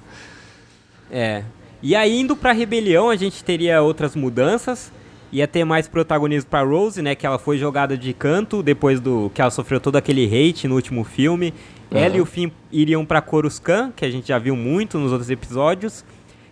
É, 1.11 1.43
e 1.83 1.97
aí, 1.97 2.21
indo 2.21 2.37
pra 2.37 2.53
Rebelião, 2.53 3.11
a 3.11 3.17
gente 3.17 3.43
teria 3.43 3.83
outras 3.83 4.15
mudanças. 4.15 4.93
Ia 5.33 5.49
ter 5.49 5.65
mais 5.65 5.89
protagonismo 5.89 6.51
pra 6.51 6.63
Rose, 6.63 7.01
né? 7.01 7.15
Que 7.15 7.27
ela 7.27 7.39
foi 7.39 7.57
jogada 7.59 7.97
de 7.97 8.13
canto 8.13 8.63
depois 8.63 9.01
do 9.01 9.31
que 9.35 9.41
ela 9.41 9.51
sofreu 9.51 9.81
todo 9.81 9.97
aquele 9.97 10.27
hate 10.27 10.69
no 10.69 10.75
último 10.75 11.05
filme. 11.05 11.55
Uhum. 11.91 11.99
Ela 11.99 12.19
e 12.19 12.21
o 12.21 12.27
Finn 12.27 12.51
iriam 12.71 13.05
pra 13.05 13.21
Coruscant, 13.21 13.93
que 13.97 14.05
a 14.05 14.11
gente 14.11 14.29
já 14.29 14.39
viu 14.39 14.55
muito 14.55 14.99
nos 14.99 15.11
outros 15.11 15.31
episódios. 15.31 16.05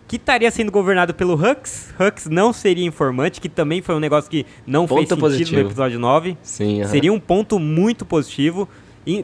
Que 0.07 0.17
estaria 0.17 0.51
sendo 0.51 0.71
governado 0.71 1.13
pelo 1.13 1.35
Hux. 1.35 1.93
Hux 1.97 2.27
não 2.27 2.51
seria 2.51 2.85
informante, 2.85 3.39
que 3.39 3.47
também 3.47 3.81
foi 3.81 3.95
um 3.95 3.99
negócio 3.99 4.29
que 4.29 4.45
não 4.67 4.85
ponto 4.85 4.97
fez 4.97 5.09
sentido 5.09 5.21
positivo. 5.21 5.61
no 5.61 5.67
episódio 5.67 5.99
9. 5.99 6.37
Sim, 6.41 6.81
uhum. 6.81 6.87
Seria 6.89 7.13
um 7.13 7.19
ponto 7.19 7.57
muito 7.57 8.03
positivo. 8.03 8.67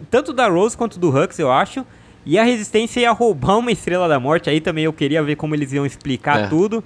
tanto 0.10 0.32
da 0.32 0.48
Rose 0.48 0.78
quanto 0.78 0.98
do 0.98 1.10
Hux, 1.10 1.38
eu 1.40 1.52
acho. 1.52 1.86
E 2.28 2.38
a 2.38 2.44
Resistência 2.44 3.00
ia 3.00 3.12
roubar 3.12 3.58
uma 3.58 3.72
Estrela 3.72 4.06
da 4.06 4.20
Morte. 4.20 4.50
Aí 4.50 4.60
também 4.60 4.84
eu 4.84 4.92
queria 4.92 5.24
ver 5.24 5.38
como 5.38 5.56
eles 5.56 5.72
iam 5.72 5.86
explicar 5.86 6.42
é. 6.42 6.48
tudo. 6.48 6.84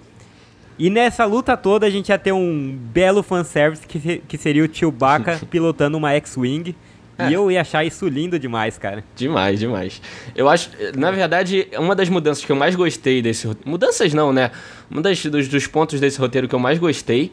E 0.78 0.88
nessa 0.88 1.26
luta 1.26 1.58
toda 1.58 1.88
a 1.88 1.90
gente 1.90 2.10
ia 2.10 2.18
ter 2.20 2.32
um 2.32 2.78
belo 2.94 3.24
fanservice 3.24 3.86
que, 3.88 4.22
que 4.28 4.38
seria 4.38 4.64
o 4.64 4.70
Chewbacca 4.72 5.42
pilotando 5.50 5.98
uma 5.98 6.12
X-Wing. 6.12 6.76
É. 7.18 7.30
E 7.30 7.34
eu 7.34 7.50
ia 7.50 7.62
achar 7.62 7.84
isso 7.84 8.08
lindo 8.08 8.38
demais, 8.38 8.78
cara. 8.78 9.04
Demais, 9.16 9.60
demais. 9.60 10.00
Eu 10.36 10.48
acho, 10.48 10.70
na 10.96 11.10
verdade, 11.10 11.68
uma 11.76 11.96
das 11.96 12.08
mudanças 12.08 12.46
que 12.46 12.52
eu 12.52 12.56
mais 12.56 12.76
gostei 12.76 13.20
desse 13.20 13.50
Mudanças 13.66 14.14
não, 14.14 14.32
né? 14.32 14.52
Um 14.92 15.02
das, 15.02 15.26
dos, 15.26 15.48
dos 15.48 15.66
pontos 15.66 16.00
desse 16.00 16.20
roteiro 16.20 16.48
que 16.48 16.54
eu 16.54 16.60
mais 16.60 16.78
gostei 16.78 17.32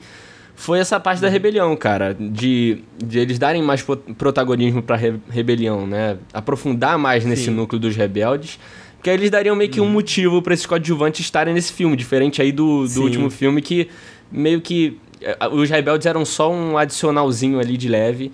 foi 0.59 0.81
essa 0.81 0.99
parte 0.99 1.23
da 1.23 1.29
rebelião, 1.29 1.77
cara. 1.77 2.13
De, 2.19 2.83
de 2.99 3.21
eles 3.21 3.39
darem 3.39 3.63
mais 3.63 3.81
protagonismo 4.19 4.83
pra 4.83 4.97
re 4.97 5.15
rebelião, 5.31 5.87
né? 5.87 6.19
Aprofundar 6.35 6.99
mais 6.99 7.25
nesse 7.25 7.45
Sim. 7.45 7.53
núcleo 7.53 7.79
dos 7.79 7.95
rebeldes. 7.95 8.59
Porque 8.97 9.09
aí 9.09 9.17
eles 9.17 9.31
dariam 9.31 9.55
meio 9.55 9.71
que 9.71 9.81
um 9.81 9.89
motivo 9.89 10.43
para 10.43 10.53
esses 10.53 10.67
coadjuvantes 10.67 11.21
estarem 11.21 11.55
nesse 11.55 11.73
filme, 11.73 11.97
diferente 11.97 12.43
aí 12.43 12.51
do, 12.51 12.83
do 12.83 12.89
Sim. 12.89 13.01
último 13.03 13.31
filme 13.31 13.63
que 13.63 13.89
meio 14.33 14.61
que 14.61 14.99
eh, 15.21 15.39
os 15.53 15.71
rebeldes 15.71 16.07
eram 16.07 16.25
só 16.25 16.53
um 16.53 16.77
adicionalzinho 16.77 17.61
ali 17.61 17.77
de 17.77 17.89
leve. 17.89 18.33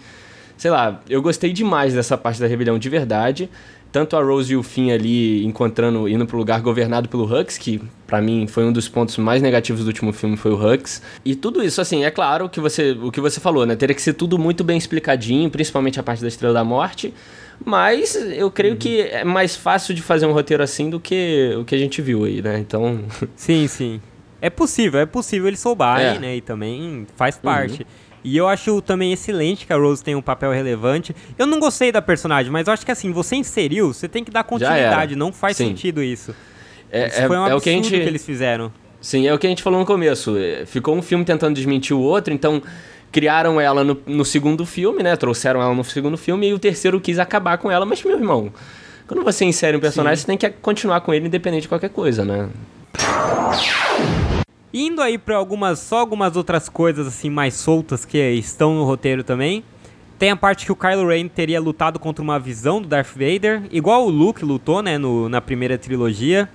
Sei 0.57 0.71
lá, 0.71 1.03
eu 1.11 1.21
gostei 1.21 1.53
demais 1.53 1.93
dessa 1.93 2.17
parte 2.17 2.41
da 2.41 2.47
rebelião 2.47 2.79
de 2.79 2.89
verdade. 2.89 3.51
Tanto 3.95 4.17
a 4.17 4.21
Rose 4.25 4.53
e 4.53 4.57
o 4.57 4.63
Finn 4.65 4.91
ali 4.91 5.47
encontrando, 5.47 6.09
indo 6.09 6.27
pro 6.27 6.37
lugar 6.37 6.61
governado 6.61 7.09
pelo 7.09 7.33
Hux, 7.33 7.57
que 7.57 7.81
pra 8.09 8.21
mim 8.21 8.45
foi 8.49 8.65
um 8.65 8.73
dos 8.73 8.89
pontos 8.89 9.17
mais 9.19 9.41
negativos 9.41 9.83
do 9.85 9.87
último 9.87 10.13
filme, 10.13 10.37
foi 10.37 10.51
o 10.51 10.57
Hux. 10.57 11.01
E 11.25 11.37
tudo 11.37 11.63
isso, 11.63 11.81
assim, 11.81 12.05
é 12.05 12.11
claro 12.11 12.49
que 12.49 12.59
você, 12.59 12.91
o 13.01 13.13
que 13.13 13.21
você 13.21 13.39
falou, 13.39 13.65
né? 13.65 13.77
Teria 13.77 13.95
que 13.95 14.03
ser 14.03 14.15
tudo 14.15 14.37
muito 14.37 14.65
bem 14.65 14.77
explicadinho, 14.77 15.49
principalmente 15.49 16.01
a 16.01 16.03
parte 16.03 16.21
da 16.23 16.27
Estrela 16.27 16.53
da 16.53 16.65
Morte. 16.65 17.15
Mas 17.65 18.17
eu 18.17 18.51
creio 18.51 18.75
que 18.75 19.01
é 19.01 19.23
mais 19.23 19.55
fácil 19.55 19.95
de 19.95 20.03
fazer 20.03 20.27
um 20.27 20.33
roteiro 20.33 20.65
assim 20.65 20.91
do 20.91 20.99
que 20.99 21.55
o 21.57 21.65
que 21.65 21.77
a 21.77 21.79
gente 21.79 22.03
viu 22.03 22.25
aí, 22.25 22.43
né? 22.43 22.59
Então. 22.59 22.99
Sim, 23.37 23.69
sim. 23.69 24.01
É 24.43 24.51
possível, 24.51 24.99
é 24.99 25.07
possível 25.07 25.47
eles 25.47 25.61
soubarem, 25.61 26.07
É. 26.07 26.13
Uhum. 26.15 26.19
né? 26.21 26.37
E 26.37 26.41
também 26.41 27.07
faz 27.15 27.39
parte. 27.39 27.87
E 28.25 28.39
eu 28.39 28.49
acho 28.49 28.81
também 28.81 29.13
excelente 29.13 29.67
que 29.67 29.73
a 29.73 29.77
Rose 29.77 30.03
tem 30.03 30.15
um 30.15 30.23
papel 30.23 30.51
relevante. 30.51 31.15
Eu 31.39 31.47
não 31.47 31.61
gostei 31.61 31.93
da 31.93 32.01
personagem, 32.01 32.51
mas 32.51 32.67
eu 32.67 32.73
acho 32.73 32.85
que 32.85 32.91
assim, 32.91 33.13
você 33.13 33.37
inseriu, 33.37 33.93
você 33.93 34.09
tem 34.09 34.25
que 34.25 34.31
dar 34.31 34.43
continuidade. 34.43 35.15
Não 35.15 35.31
faz 35.31 35.59
Sim. 35.59 35.69
sentido 35.69 36.03
isso. 36.03 36.35
É, 36.91 37.09
isso 37.09 37.21
é, 37.21 37.27
foi 37.27 37.37
um 37.37 37.47
é 37.47 37.53
absurdo 37.53 37.59
o 37.59 37.63
que 37.63 37.69
a 37.69 37.73
gente. 37.73 37.91
que 37.91 37.97
eles 37.97 38.25
fizeram. 38.25 38.73
Sim, 38.99 39.27
é 39.27 39.35
o 39.35 39.39
que 39.39 39.47
a 39.47 39.51
gente 39.51 39.63
falou 39.63 39.79
no 39.79 39.85
começo. 39.85 40.39
É, 40.39 40.65
Ficou 40.65 40.97
um 40.97 41.03
filme 41.03 41.23
tentando 41.23 41.55
desmentir 41.55 41.95
o 41.95 42.01
outro, 42.01 42.33
então 42.33 42.63
criaram 43.13 43.61
ela 43.61 43.85
no, 43.85 44.01
no 44.07 44.25
segundo 44.25 44.65
filme, 44.65 45.03
né? 45.03 45.15
Trouxeram 45.17 45.61
ela 45.61 45.75
no 45.75 45.85
segundo 45.85 46.17
filme 46.17 46.49
e 46.49 46.55
o 46.55 46.59
terceiro 46.59 46.99
quis 46.99 47.19
acabar 47.19 47.59
com 47.59 47.71
ela. 47.71 47.85
Mas, 47.85 48.03
meu 48.03 48.17
irmão, 48.17 48.51
quando 49.07 49.23
você 49.23 49.45
insere 49.45 49.77
um 49.77 49.81
personagem, 49.81 50.17
Sim. 50.17 50.23
você 50.23 50.27
tem 50.27 50.39
que 50.39 50.51
continuar 50.63 51.03
com 51.03 51.13
ele 51.13 51.27
independente 51.27 51.63
de 51.63 51.69
qualquer 51.69 51.91
coisa, 51.91 52.25
né? 52.25 52.49
Indo 54.77 55.01
aí 55.01 55.17
pra 55.17 55.37
algumas, 55.37 55.79
só 55.79 55.99
algumas 56.01 56.37
outras 56.37 56.69
coisas 56.69 57.07
assim 57.07 57.31
mais 57.31 57.55
soltas 57.55 58.05
que 58.05 58.19
estão 58.19 58.75
no 58.75 58.83
roteiro 58.85 59.23
também. 59.23 59.63
Tem 60.19 60.31
a 60.31 60.37
parte 60.37 60.67
que 60.67 60.73
o 60.73 60.77
Kylo 60.77 61.07
Ren 61.09 61.29
teria 61.29 61.61
lutado 61.61 61.99
contra 62.01 62.23
uma 62.23 62.39
visão 62.41 62.83
do 62.83 62.89
Darth 62.89 63.13
Vader, 63.15 63.63
igual 63.71 64.05
o 64.05 64.11
Luke 64.11 64.45
lutou, 64.45 64.83
né, 64.83 64.99
no, 64.99 65.29
na 65.29 65.41
primeira 65.41 65.79
trilogia. 65.79 66.49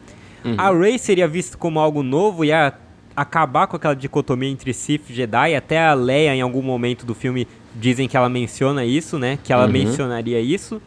A 0.58 0.72
Rey 0.72 0.98
seria 1.00 1.28
vista 1.28 1.58
como 1.58 1.80
algo 1.80 2.02
novo 2.04 2.44
e 2.44 2.50
ia 2.50 2.74
acabar 3.16 3.68
com 3.68 3.76
aquela 3.76 3.94
dicotomia 3.94 4.50
entre 4.50 4.74
Sith 4.74 5.10
e 5.10 5.14
Jedi. 5.14 5.54
Até 5.56 5.78
a 5.86 5.94
Leia, 5.94 6.34
em 6.34 6.42
algum 6.42 6.62
momento 6.62 7.06
do 7.06 7.14
filme, 7.14 7.46
dizem 7.76 8.08
que 8.08 8.16
ela 8.16 8.30
menciona 8.30 8.86
isso, 8.86 9.20
né? 9.20 9.38
Que 9.44 9.52
ela 9.52 9.66
Uhum. 9.66 9.72
mencionaria 9.72 10.40
isso. 10.40 10.82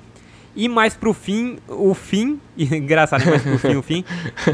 E 0.54 0.68
mais 0.68 0.94
pro 0.94 1.14
fim, 1.14 1.58
o 1.66 1.94
fim, 1.94 2.38
engraçado, 2.58 3.24
mais 3.24 3.42
pro 3.42 3.58
fim, 3.58 3.76
o 3.76 3.82
fim, 3.82 4.04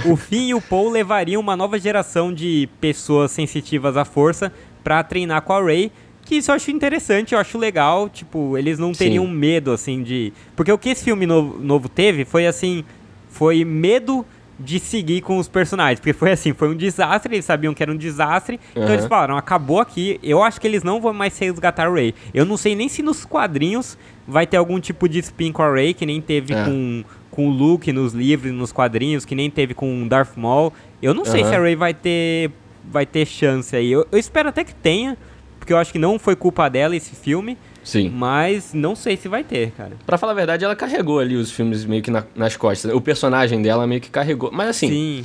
o 0.07 0.17
fim 0.17 0.49
e 0.49 0.55
o 0.55 0.61
Paul 0.61 0.91
levariam 0.91 1.41
uma 1.41 1.57
nova 1.57 1.79
geração 1.79 2.33
de 2.33 2.69
pessoas 2.81 3.33
sensitivas 3.33 3.97
à 3.97 4.05
força 4.05 4.53
pra 4.85 5.03
treinar 5.03 5.43
com 5.43 5.53
a 5.53 5.63
Rey, 5.63 5.91
que 6.25 6.37
isso 6.37 6.51
eu 6.51 6.55
acho 6.55 6.71
interessante, 6.71 7.35
eu 7.35 7.41
acho 7.41 7.59
legal, 7.59 8.09
tipo, 8.09 8.57
eles 8.57 8.79
não 8.79 8.93
teriam 8.93 9.25
Sim. 9.25 9.33
medo, 9.33 9.73
assim, 9.73 10.03
de... 10.03 10.33
Porque 10.55 10.71
o 10.71 10.79
que 10.79 10.91
esse 10.91 11.03
filme 11.03 11.27
novo, 11.27 11.59
novo 11.59 11.89
teve 11.89 12.25
foi, 12.25 12.47
assim, 12.47 12.85
foi 13.31 13.65
medo 13.65 14.25
de 14.59 14.81
seguir 14.81 15.21
com 15.21 15.39
os 15.39 15.47
personagens, 15.49 16.01
porque 16.01 16.13
foi 16.13 16.33
assim, 16.33 16.53
foi 16.53 16.69
um 16.69 16.75
desastre, 16.75 17.33
eles 17.35 17.45
sabiam 17.45 17.73
que 17.73 17.81
era 17.83 17.93
um 17.93 17.97
desastre, 17.97 18.59
então 18.73 18.83
Aham. 18.85 18.93
eles 18.95 19.07
falaram, 19.07 19.37
acabou 19.37 19.79
aqui, 19.81 20.19
eu 20.23 20.43
acho 20.43 20.61
que 20.61 20.67
eles 20.67 20.83
não 20.83 21.01
vão 21.01 21.13
mais 21.15 21.39
resgatar 21.39 21.87
a 21.87 21.93
Rey. 21.93 22.13
Eu 22.35 22.45
não 22.45 22.57
sei 22.57 22.75
nem 22.75 22.89
se 22.89 23.01
nos 23.03 23.25
quadrinhos 23.25 23.97
vai 24.27 24.47
ter 24.47 24.57
algum 24.57 24.81
tipo 24.81 25.09
de 25.09 25.21
spin 25.21 25.53
com 25.53 25.63
a 25.63 25.73
Rey, 25.73 25.95
que 25.95 26.05
nem 26.05 26.21
teve 26.21 26.55
É. 26.55 26.65
com, 26.65 27.05
com 27.31 27.47
o 27.49 27.51
Luke 27.51 27.93
nos 27.93 28.13
livros, 28.13 28.53
nos 28.53 28.73
quadrinhos, 28.73 29.25
que 29.25 29.35
nem 29.37 29.49
teve 29.49 29.75
com 29.75 30.03
o 30.03 30.09
Darth 30.09 30.37
Maul. 30.37 30.73
Eu 31.01 31.15
não 31.15 31.25
sei 31.25 31.43
Aham. 31.43 31.51
se 31.51 31.55
a 31.57 31.61
Rey 31.63 31.77
vai 31.77 31.95
ter, 31.95 32.51
vai 32.91 33.07
ter 33.07 33.27
chance 33.27 33.77
aí. 33.77 33.93
Eu, 33.93 34.07
eu 34.11 34.19
espero 34.19 34.49
até 34.49 34.65
que 34.65 34.75
tenha, 34.75 35.17
porque 35.61 35.73
eu 35.73 35.79
acho 35.79 35.93
que 35.93 35.99
não 36.01 36.19
foi 36.19 36.35
culpa 36.35 36.69
dela 36.69 36.97
esse 36.97 37.15
filme, 37.15 37.57
Sim. 37.85 38.11
mas 38.11 38.73
não 38.75 38.95
sei 38.95 39.17
se 39.17 39.29
vai 39.29 39.43
ter, 39.43 39.71
cara. 39.73 39.93
Pra 40.07 40.19
falar 40.19 40.33
a 40.33 40.35
verdade, 40.35 40.65
ela 40.65 40.77
carregou 40.77 41.19
ali 41.21 41.37
os 41.37 41.51
filmes 41.51 41.85
meio 41.85 42.03
que 42.03 42.11
na- 42.11 42.25
nas 42.37 42.57
costas. 42.57 42.93
O 42.93 43.01
personagem 43.01 43.63
dela 43.63 43.87
meio 43.87 44.01
que 44.01 44.11
carregou. 44.11 44.51
Mas 44.53 44.69
assim, 44.69 44.89
Sim. 44.89 45.25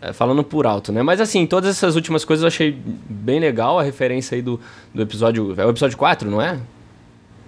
É, 0.00 0.12
falando 0.12 0.44
por 0.44 0.64
alto, 0.64 0.92
né? 0.92 1.02
Mas 1.02 1.20
assim, 1.20 1.44
todas 1.44 1.70
essas 1.70 1.96
últimas 1.96 2.24
coisas 2.24 2.42
eu 2.44 2.46
achei 2.46 2.78
bem 3.10 3.40
legal. 3.40 3.80
A 3.80 3.82
referência 3.82 4.36
aí 4.36 4.42
do, 4.42 4.60
do 4.94 5.02
episódio. 5.02 5.54
É 5.56 5.66
o 5.66 5.70
episódio 5.70 5.98
4, 5.98 6.30
não 6.30 6.40
é? 6.40 6.56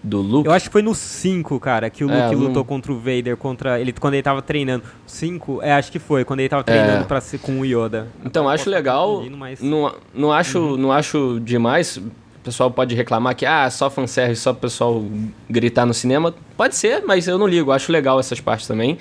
Do 0.03 0.21
Luke. 0.21 0.49
Eu 0.49 0.53
acho 0.53 0.65
que 0.65 0.73
foi 0.73 0.81
no 0.83 0.95
5, 0.95 1.61
cara, 1.61 1.89
que 1.91 2.03
o 2.03 2.11
É, 2.11 2.25
Luke 2.25 2.35
lutou 2.35 2.65
contra 2.65 2.91
o 2.91 2.97
Vader, 2.99 3.37
contra 3.37 3.79
ele 3.79 3.93
quando 3.93 4.15
ele 4.15 4.23
tava 4.23 4.41
treinando. 4.43 4.83
5, 5.07 5.61
é, 5.63 5.75
acho 5.75 5.93
que 5.93 5.99
foi, 6.01 6.25
quando 6.25 6.41
ele 6.41 6.49
tava 6.49 6.65
treinando 6.65 7.03
É. 7.03 7.05
pra 7.05 7.21
ser 7.21 7.39
com 7.39 7.61
o 7.61 7.65
Yoda. 7.67 8.09
Então, 8.25 8.49
acho 8.49 8.69
legal. 8.71 9.23
mas- 9.37 9.61
Não, 9.61 9.95
não, 10.13 10.33
acho, 10.33 10.77
não 10.79 10.91
acho 10.91 11.39
demais. 11.45 12.01
O 12.41 12.43
pessoal 12.43 12.71
pode 12.71 12.95
reclamar 12.95 13.35
que, 13.37 13.45
ah, 13.45 13.69
só 13.71 13.91
fanservice, 13.91 14.41
só 14.41 14.53
o 14.53 14.55
pessoal 14.55 15.05
gritar 15.49 15.85
no 15.85 15.93
cinema. 15.93 16.35
Pode 16.57 16.75
ser, 16.75 17.03
mas 17.07 17.29
eu 17.29 17.37
não 17.39 17.47
ligo. 17.47 17.71
Acho 17.71 17.93
legal 17.93 18.19
essas 18.19 18.41
partes 18.41 18.67
também. 18.67 18.97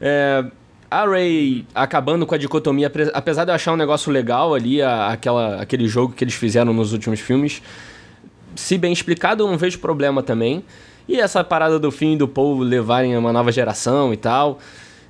É, 0.00 0.44
a 0.90 1.04
Ray 1.06 1.64
acabando 1.74 2.26
com 2.26 2.34
a 2.34 2.38
dicotomia, 2.38 2.90
apesar 3.12 3.44
de 3.44 3.50
eu 3.52 3.54
achar 3.54 3.72
um 3.72 3.76
negócio 3.76 4.10
legal 4.12 4.54
ali, 4.54 4.82
a- 4.82 5.08
aquela, 5.08 5.60
aquele 5.62 5.86
jogo 5.86 6.14
que 6.14 6.24
eles 6.24 6.34
fizeram 6.34 6.72
nos 6.72 6.92
últimos 6.92 7.20
filmes, 7.20 7.62
se 8.56 8.76
bem 8.76 8.92
explicado, 8.92 9.44
eu 9.44 9.48
não 9.48 9.56
vejo 9.58 9.78
problema 9.78 10.22
também. 10.22 10.64
E 11.08 11.20
essa 11.20 11.44
parada 11.44 11.78
do 11.78 11.90
fim 11.92 12.16
do 12.16 12.26
Paul 12.26 12.58
levarem 12.58 13.16
uma 13.16 13.32
nova 13.32 13.52
geração 13.52 14.12
e 14.12 14.16
tal. 14.16 14.58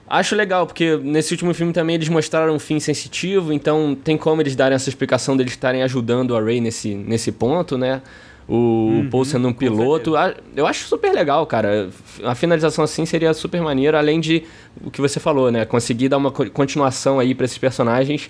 Acho 0.08 0.37
legal, 0.37 0.66
porque 0.66 0.96
nesse 1.02 1.32
último 1.32 1.54
filme 1.54 1.73
também 1.73 1.94
eles 1.96 2.08
mostraram 2.08 2.54
um 2.54 2.58
fim 2.58 2.78
sensitivo, 2.78 3.52
então 3.52 3.94
tem 4.04 4.16
como 4.18 4.42
eles 4.42 4.54
darem 4.54 4.75
essa 4.76 4.88
explicação 4.88 5.37
deles 5.37 5.52
estarem 5.52 5.82
ajudando 5.82 6.37
a 6.37 6.40
Ray 6.42 6.61
nesse, 6.61 6.94
nesse 6.94 7.32
ponto, 7.32 7.78
né? 7.78 8.02
O 8.46 9.06
Paul 9.11 9.25
sendo 9.25 9.49
um 9.49 9.52
piloto. 9.54 10.12
Eu 10.54 10.66
acho 10.66 10.87
super 10.87 11.11
legal, 11.14 11.46
cara. 11.46 11.88
A 12.25 12.34
finalização 12.34 12.84
assim 12.84 13.06
seria 13.06 13.32
super 13.32 13.62
maneiro, 13.62 13.96
além 13.96 14.20
de 14.20 14.42
o 14.84 14.90
que 14.90 15.00
você 15.00 15.18
falou, 15.18 15.50
né? 15.50 15.64
Conseguir 15.64 16.11
dar 16.11 16.18
uma 16.18 16.30
co- 16.30 16.50
continuação 16.50 17.18
aí 17.18 17.34
pra 17.34 17.46
esses 17.46 17.56
personagens, 17.56 18.28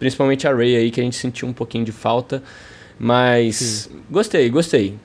principalmente 0.00 0.48
a 0.48 0.52
Ray 0.52 0.74
aí, 0.74 0.90
que 0.90 1.00
a 1.00 1.04
gente 1.04 1.14
sentiu 1.14 1.46
um 1.46 1.52
pouquinho 1.52 1.84
de 1.84 1.92
falta. 1.92 2.42
Mas 2.98 3.88
gostei, 4.10 4.48
gostei. 4.50 4.96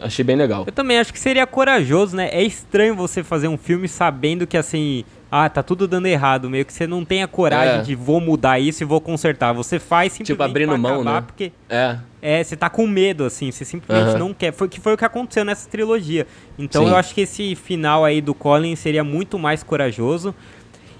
Achei 0.00 0.24
bem 0.24 0.34
legal. 0.36 0.64
Eu 0.66 0.72
também 0.72 0.98
acho 0.98 1.12
que 1.12 1.20
seria 1.20 1.46
corajoso, 1.46 2.16
né? 2.16 2.28
É 2.32 2.42
estranho 2.42 2.94
você 2.96 3.22
fazer 3.22 3.46
um 3.48 3.56
filme 3.56 3.86
sabendo 3.86 4.46
que 4.46 4.56
assim, 4.56 5.04
ah, 5.36 5.48
tá 5.48 5.64
tudo 5.64 5.88
dando 5.88 6.06
errado, 6.06 6.48
meio 6.48 6.64
que 6.64 6.72
você 6.72 6.86
não 6.86 7.04
tem 7.04 7.22
a 7.22 7.26
coragem 7.26 7.80
É. 7.80 7.82
de 7.82 7.94
vou 7.96 8.20
mudar 8.20 8.60
isso 8.60 8.84
e 8.84 8.86
vou 8.86 9.00
consertar. 9.00 9.52
Você 9.52 9.80
faz 9.80 10.12
simplesmente 10.12 10.48
abrindo 10.48 10.68
pra 10.68 10.78
mão, 10.78 11.00
acabar, 11.00 11.20
né? 11.20 11.26
porque 11.26 11.52
É, 11.68 11.96
é, 12.22 12.44
você 12.44 12.56
tá 12.56 12.70
com 12.70 12.86
medo 12.86 13.24
assim, 13.24 13.50
você 13.50 13.64
simplesmente 13.64 14.10
Aham. 14.10 14.18
não 14.18 14.32
quer. 14.32 14.52
Foi 14.52 14.68
que 14.68 14.78
foi 14.78 14.94
o 14.94 14.96
que 14.96 15.04
aconteceu 15.04 15.44
nessa 15.44 15.68
trilogia. 15.68 16.24
Então 16.56 16.84
Sim. 16.84 16.90
eu 16.90 16.96
acho 16.96 17.12
que 17.12 17.22
esse 17.22 17.56
final 17.56 18.04
aí 18.04 18.20
do 18.20 18.32
Colin 18.32 18.76
seria 18.76 19.02
muito 19.02 19.38
mais 19.38 19.62
corajoso. 19.64 20.32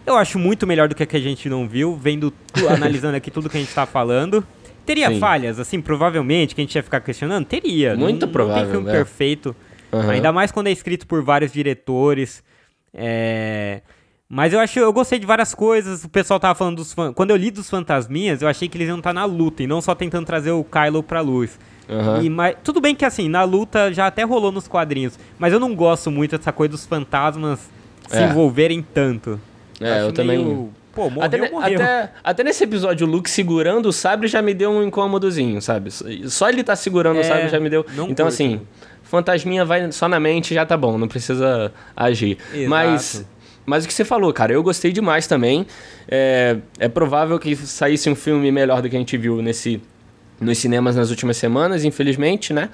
Eu 0.05 0.17
acho 0.17 0.39
muito 0.39 0.67
melhor 0.67 0.89
do 0.89 0.95
que 0.95 1.03
a 1.03 1.07
que 1.07 1.17
a 1.17 1.21
gente 1.21 1.49
não 1.49 1.69
viu, 1.69 1.95
vendo, 1.95 2.33
analisando 2.69 3.17
aqui 3.17 3.31
tudo 3.31 3.49
que 3.49 3.57
a 3.57 3.61
gente 3.61 3.73
tá 3.73 3.87
falando. 3.87 4.45
Teria 4.85 5.09
Sim. 5.11 5.19
falhas, 5.21 5.59
assim, 5.61 5.81
provavelmente, 5.81 6.55
que 6.55 6.61
a 6.61 6.65
gente 6.65 6.75
ia 6.75 6.83
ficar 6.83 7.01
questionando? 7.01 7.47
Teria. 7.47 7.97
Muito 7.97 8.21
não, 8.23 8.27
Não 8.27 8.33
provável, 8.33 8.63
tem 8.65 8.73
filme 8.73 8.89
é. 8.91 8.93
perfeito. 8.93 9.57
Aham. 9.93 10.11
Ainda 10.11 10.33
mais 10.33 10.51
quando 10.51 10.67
é 10.67 10.73
escrito 10.73 11.07
por 11.07 11.23
vários 11.23 11.53
diretores. 11.53 12.43
É... 12.93 13.81
Mas 14.35 14.53
eu 14.53 14.59
acho, 14.59 14.79
eu 14.81 14.93
gostei 14.93 15.19
de 15.21 15.27
várias 15.27 15.55
coisas. 15.55 16.03
O 16.03 16.09
pessoal 16.09 16.41
tava 16.41 16.57
falando 16.57 16.77
dos 16.77 16.93
fan... 16.93 17.13
Quando 17.13 17.31
eu 17.31 17.37
li 17.37 17.53
dos 17.53 17.71
fantasminhas, 17.71 18.43
eu 18.43 18.49
achei 18.49 18.69
que 18.69 18.77
eles 18.77 18.89
iam 18.89 18.99
estar 18.99 19.13
na 19.13 19.25
luta 19.25 19.63
e 19.63 19.67
não 19.67 19.81
só 19.81 19.95
tentando 19.95 20.27
trazer 20.27 20.51
o 20.51 20.65
Kylo 20.65 21.05
pra 21.05 21.21
luz. 21.21 21.57
Aham. 21.89 22.21
E, 22.23 22.29
mas, 22.29 22.57
tudo 22.65 22.81
bem 22.81 22.97
que 22.97 23.05
assim, 23.05 23.29
na 23.29 23.45
luta 23.45 23.93
já 23.93 24.09
até 24.09 24.25
rolou 24.25 24.51
nos 24.51 24.67
quadrinhos. 24.67 25.17
Mas 25.39 25.53
eu 25.53 25.61
não 25.61 25.73
gosto 25.73 26.11
muito 26.11 26.37
dessa 26.37 26.51
coisa 26.51 26.73
dos 26.73 26.85
fantasmas 26.85 27.61
se 28.09 28.17
É. 28.17 28.25
envolverem 28.29 28.83
tanto. 28.83 29.41
É, 29.81 30.01
eu 30.01 30.05
acho 30.07 30.13
também- 30.15 30.45
meio- 30.45 30.71
Pô, 30.93 31.11
morreu, 31.11 31.23
até, 31.27 31.51
morreu. 31.51 31.81
até, 31.83 32.13
até 32.23 32.45
nesse 32.45 32.63
episódio, 32.65 33.07
o 33.07 33.11
Luke 33.11 33.29
segurando 33.29 33.87
o 33.87 33.93
sabre 33.93 34.27
já 34.29 34.41
me 34.41 34.55
deu 34.55 34.71
um 34.71 34.83
incômodozinho, 34.83 35.61
sabe? 35.61 35.91
Só 35.91 36.49
ele 36.49 36.63
tá 36.63 36.75
segurando 36.77 37.17
o 37.17 37.21
É, 37.21 37.25
sabre 37.25 37.49
já 37.49 37.59
me 37.61 37.69
deu. 37.69 37.85
Então, 37.93 38.07
curto. 38.07 38.23
assim, 38.29 38.61
fantasminha 39.03 39.65
vai 39.65 39.91
só 39.93 40.09
na 40.09 40.21
mente 40.21 40.55
já 40.55 40.65
tá 40.65 40.77
bom, 40.77 40.97
não 40.97 41.09
precisa 41.09 41.73
agir. 41.97 42.39
Exato. 42.53 42.71
Mas. 42.71 43.27
Mas 43.67 43.85
o 43.85 43.89
que 43.89 43.95
você 43.95 44.05
falou, 44.05 44.33
cara, 44.33 44.53
eu 44.53 44.63
gostei 44.63 44.93
demais 44.93 45.27
também. 45.27 45.67
É, 46.09 46.57
é 46.79 46.89
provável 46.89 47.39
que 47.39 47.57
saísse 47.57 48.09
um 48.11 48.15
filme 48.15 48.51
melhor 48.53 48.83
do 48.83 48.89
que 48.91 48.97
a 48.97 48.99
gente 48.99 49.17
viu 49.17 49.41
nesse, 49.41 49.81
nos 50.41 50.59
cinemas 50.59 50.95
nas 50.97 51.11
últimas 51.11 51.37
semanas, 51.37 51.85
infelizmente, 51.85 52.53
né? 52.53 52.69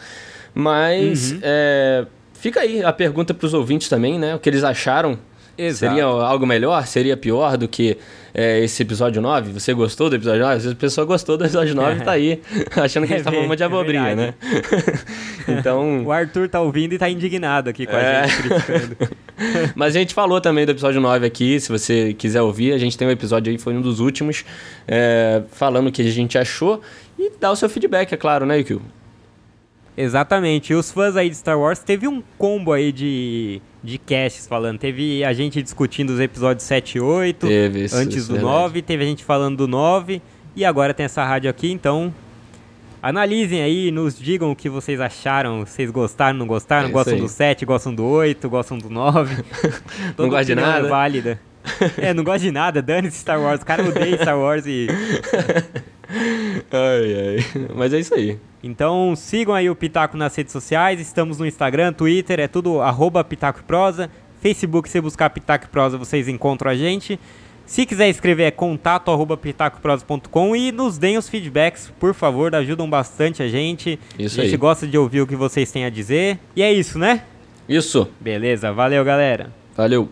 Mas 0.54 1.32
Uhum. 1.32 1.38
é, 1.42 2.06
fica 2.34 2.60
aí 2.60 2.82
a 2.82 2.92
pergunta 2.92 3.32
pros 3.32 3.54
ouvintes 3.54 3.88
também, 3.88 4.18
né? 4.18 4.34
O 4.34 4.38
que 4.38 4.48
eles 4.48 4.64
acharam. 4.64 5.18
Exato. 5.62 5.94
Seria 5.94 6.04
algo 6.04 6.46
melhor? 6.46 6.86
Seria 6.86 7.16
pior 7.16 7.56
do 7.56 7.68
que 7.68 7.96
é, 8.32 8.60
esse 8.60 8.82
episódio 8.82 9.20
9? 9.20 9.52
Você 9.52 9.74
gostou 9.74 10.08
do 10.08 10.16
episódio 10.16 10.40
9? 10.40 10.52
Às 10.56 10.62
vezes 10.62 10.76
a 10.76 10.80
pessoa 10.80 11.04
gostou 11.06 11.36
do 11.36 11.44
episódio 11.44 11.74
9 11.74 12.00
e 12.00 12.04
tá 12.04 12.12
aí, 12.12 12.40
achando 12.76 13.06
que 13.06 13.12
a 13.14 13.16
gente 13.16 13.24
tá 13.24 13.30
É 13.30 13.34
falando 13.34 13.50
de 13.50 13.56
ver- 13.56 13.62
é 13.62 13.66
abobrinha, 13.66 14.16
né? 14.16 14.34
então. 15.48 16.04
O 16.06 16.12
Arthur 16.12 16.48
tá 16.48 16.60
ouvindo 16.60 16.94
e 16.94 16.98
tá 16.98 17.08
indignado 17.08 17.68
aqui 17.70 17.86
com 17.86 17.96
É. 17.96 18.20
a 18.22 18.26
gente, 18.26 18.42
criticando. 18.42 18.96
Mas 19.74 19.94
a 19.96 19.98
gente 19.98 20.14
falou 20.14 20.40
também 20.40 20.64
do 20.66 20.72
episódio 20.72 21.00
9 21.00 21.26
aqui, 21.26 21.58
se 21.60 21.70
você 21.70 22.12
quiser 22.14 22.42
ouvir, 22.42 22.72
a 22.72 22.78
gente 22.78 22.96
tem 22.96 23.08
um 23.08 23.10
episódio 23.10 23.50
aí, 23.50 23.58
foi 23.58 23.74
um 23.74 23.80
dos 23.80 23.98
últimos, 24.00 24.44
é, 24.86 25.42
falando 25.50 25.88
o 25.88 25.92
que 25.92 26.02
a 26.02 26.10
gente 26.10 26.36
achou 26.38 26.80
e 27.18 27.32
dá 27.40 27.50
o 27.50 27.56
seu 27.56 27.68
feedback, 27.68 28.12
é 28.12 28.16
claro, 28.16 28.44
né, 28.46 28.58
Yukio? 28.58 28.82
Exatamente. 29.96 30.72
E 30.72 30.76
os 30.76 30.90
fãs 30.90 31.16
aí 31.16 31.28
de 31.28 31.36
Star 31.36 31.58
Wars, 31.58 31.80
teve 31.80 32.06
um 32.08 32.22
combo 32.38 32.72
aí 32.72 32.92
de, 32.92 33.60
de 33.82 33.98
casts 33.98 34.46
falando. 34.46 34.78
Teve 34.78 35.24
a 35.24 35.32
gente 35.32 35.62
discutindo 35.62 36.10
os 36.10 36.20
episódios 36.20 36.64
7 36.64 36.98
e 36.98 37.00
8, 37.00 37.46
Teve 37.46 37.84
isso, 37.84 37.96
antes 37.96 38.16
isso 38.16 38.28
do 38.28 38.36
é 38.36 38.40
verdade. 38.40 38.62
9, 38.62 38.82
teve 38.82 39.02
a 39.02 39.06
gente 39.06 39.24
falando 39.24 39.56
do 39.58 39.68
9, 39.68 40.22
e 40.56 40.64
agora 40.64 40.94
tem 40.94 41.04
essa 41.04 41.24
rádio 41.24 41.50
aqui, 41.50 41.70
então... 41.70 42.12
Analisem 43.02 43.62
aí, 43.62 43.90
nos 43.90 44.18
digam 44.18 44.50
o 44.50 44.56
que 44.56 44.68
vocês 44.68 45.00
acharam, 45.00 45.64
vocês 45.64 45.90
gostaram, 45.90 46.38
não 46.38 46.46
gostaram, 46.46 46.90
É 46.90 46.92
gostam 46.92 47.16
do 47.16 47.28
7, 47.28 47.64
gostam 47.64 47.94
do 47.94 48.04
8, 48.04 48.46
gostam 48.46 48.76
do 48.76 48.90
9. 48.90 49.42
Toda 50.14 50.28
gosta 50.28 50.44
de 50.44 50.52
é 50.52 50.54
nada? 50.54 50.88
válida. 50.88 51.40
É, 51.96 52.12
não 52.12 52.24
gosta 52.24 52.40
de 52.40 52.50
nada, 52.50 52.82
dane-se 52.82 53.18
Star 53.18 53.40
Wars. 53.40 53.62
O 53.62 53.66
cara 53.66 53.86
odeia 53.86 54.16
Star 54.18 54.38
Wars 54.38 54.66
e 54.66 54.86
Ai, 56.70 57.14
ai. 57.14 57.66
Mas 57.74 57.92
é 57.92 58.00
isso 58.00 58.14
aí. 58.14 58.38
Então 58.62 59.14
sigam 59.16 59.54
aí 59.54 59.70
o 59.70 59.76
Pitaco 59.76 60.16
nas 60.16 60.34
redes 60.34 60.52
sociais, 60.52 61.00
estamos 61.00 61.38
no 61.38 61.46
Instagram, 61.46 61.92
Twitter, 61.92 62.40
é 62.40 62.48
tudo 62.48 62.80
arroba 62.80 63.24
Pitaco 63.24 63.62
Prosa. 63.64 64.10
Facebook, 64.40 64.88
se 64.88 65.00
buscar 65.00 65.30
Pitaco 65.30 65.68
Prosa, 65.68 65.98
vocês 65.98 66.28
encontram 66.28 66.70
a 66.70 66.74
gente. 66.74 67.18
Se 67.70 67.86
quiser 67.86 68.08
escrever 68.08 68.42
é 68.42 68.50
contato 68.50 69.12
arroba 69.12 69.36
pitacoprosa.com 69.36 70.56
e 70.56 70.72
nos 70.72 70.98
deem 70.98 71.16
os 71.16 71.28
feedbacks, 71.28 71.92
por 72.00 72.12
favor, 72.14 72.52
ajudam 72.52 72.90
bastante 72.90 73.44
a 73.44 73.48
gente. 73.48 73.96
Isso 74.18 74.40
a 74.40 74.42
gente 74.42 74.54
aí. 74.54 74.58
gosta 74.58 74.88
de 74.88 74.98
ouvir 74.98 75.20
o 75.20 75.26
que 75.26 75.36
vocês 75.36 75.70
têm 75.70 75.84
a 75.84 75.88
dizer. 75.88 76.40
E 76.56 76.64
é 76.64 76.72
isso, 76.72 76.98
né? 76.98 77.22
Isso. 77.68 78.08
Beleza, 78.18 78.72
valeu 78.72 79.04
galera. 79.04 79.52
Valeu. 79.76 80.08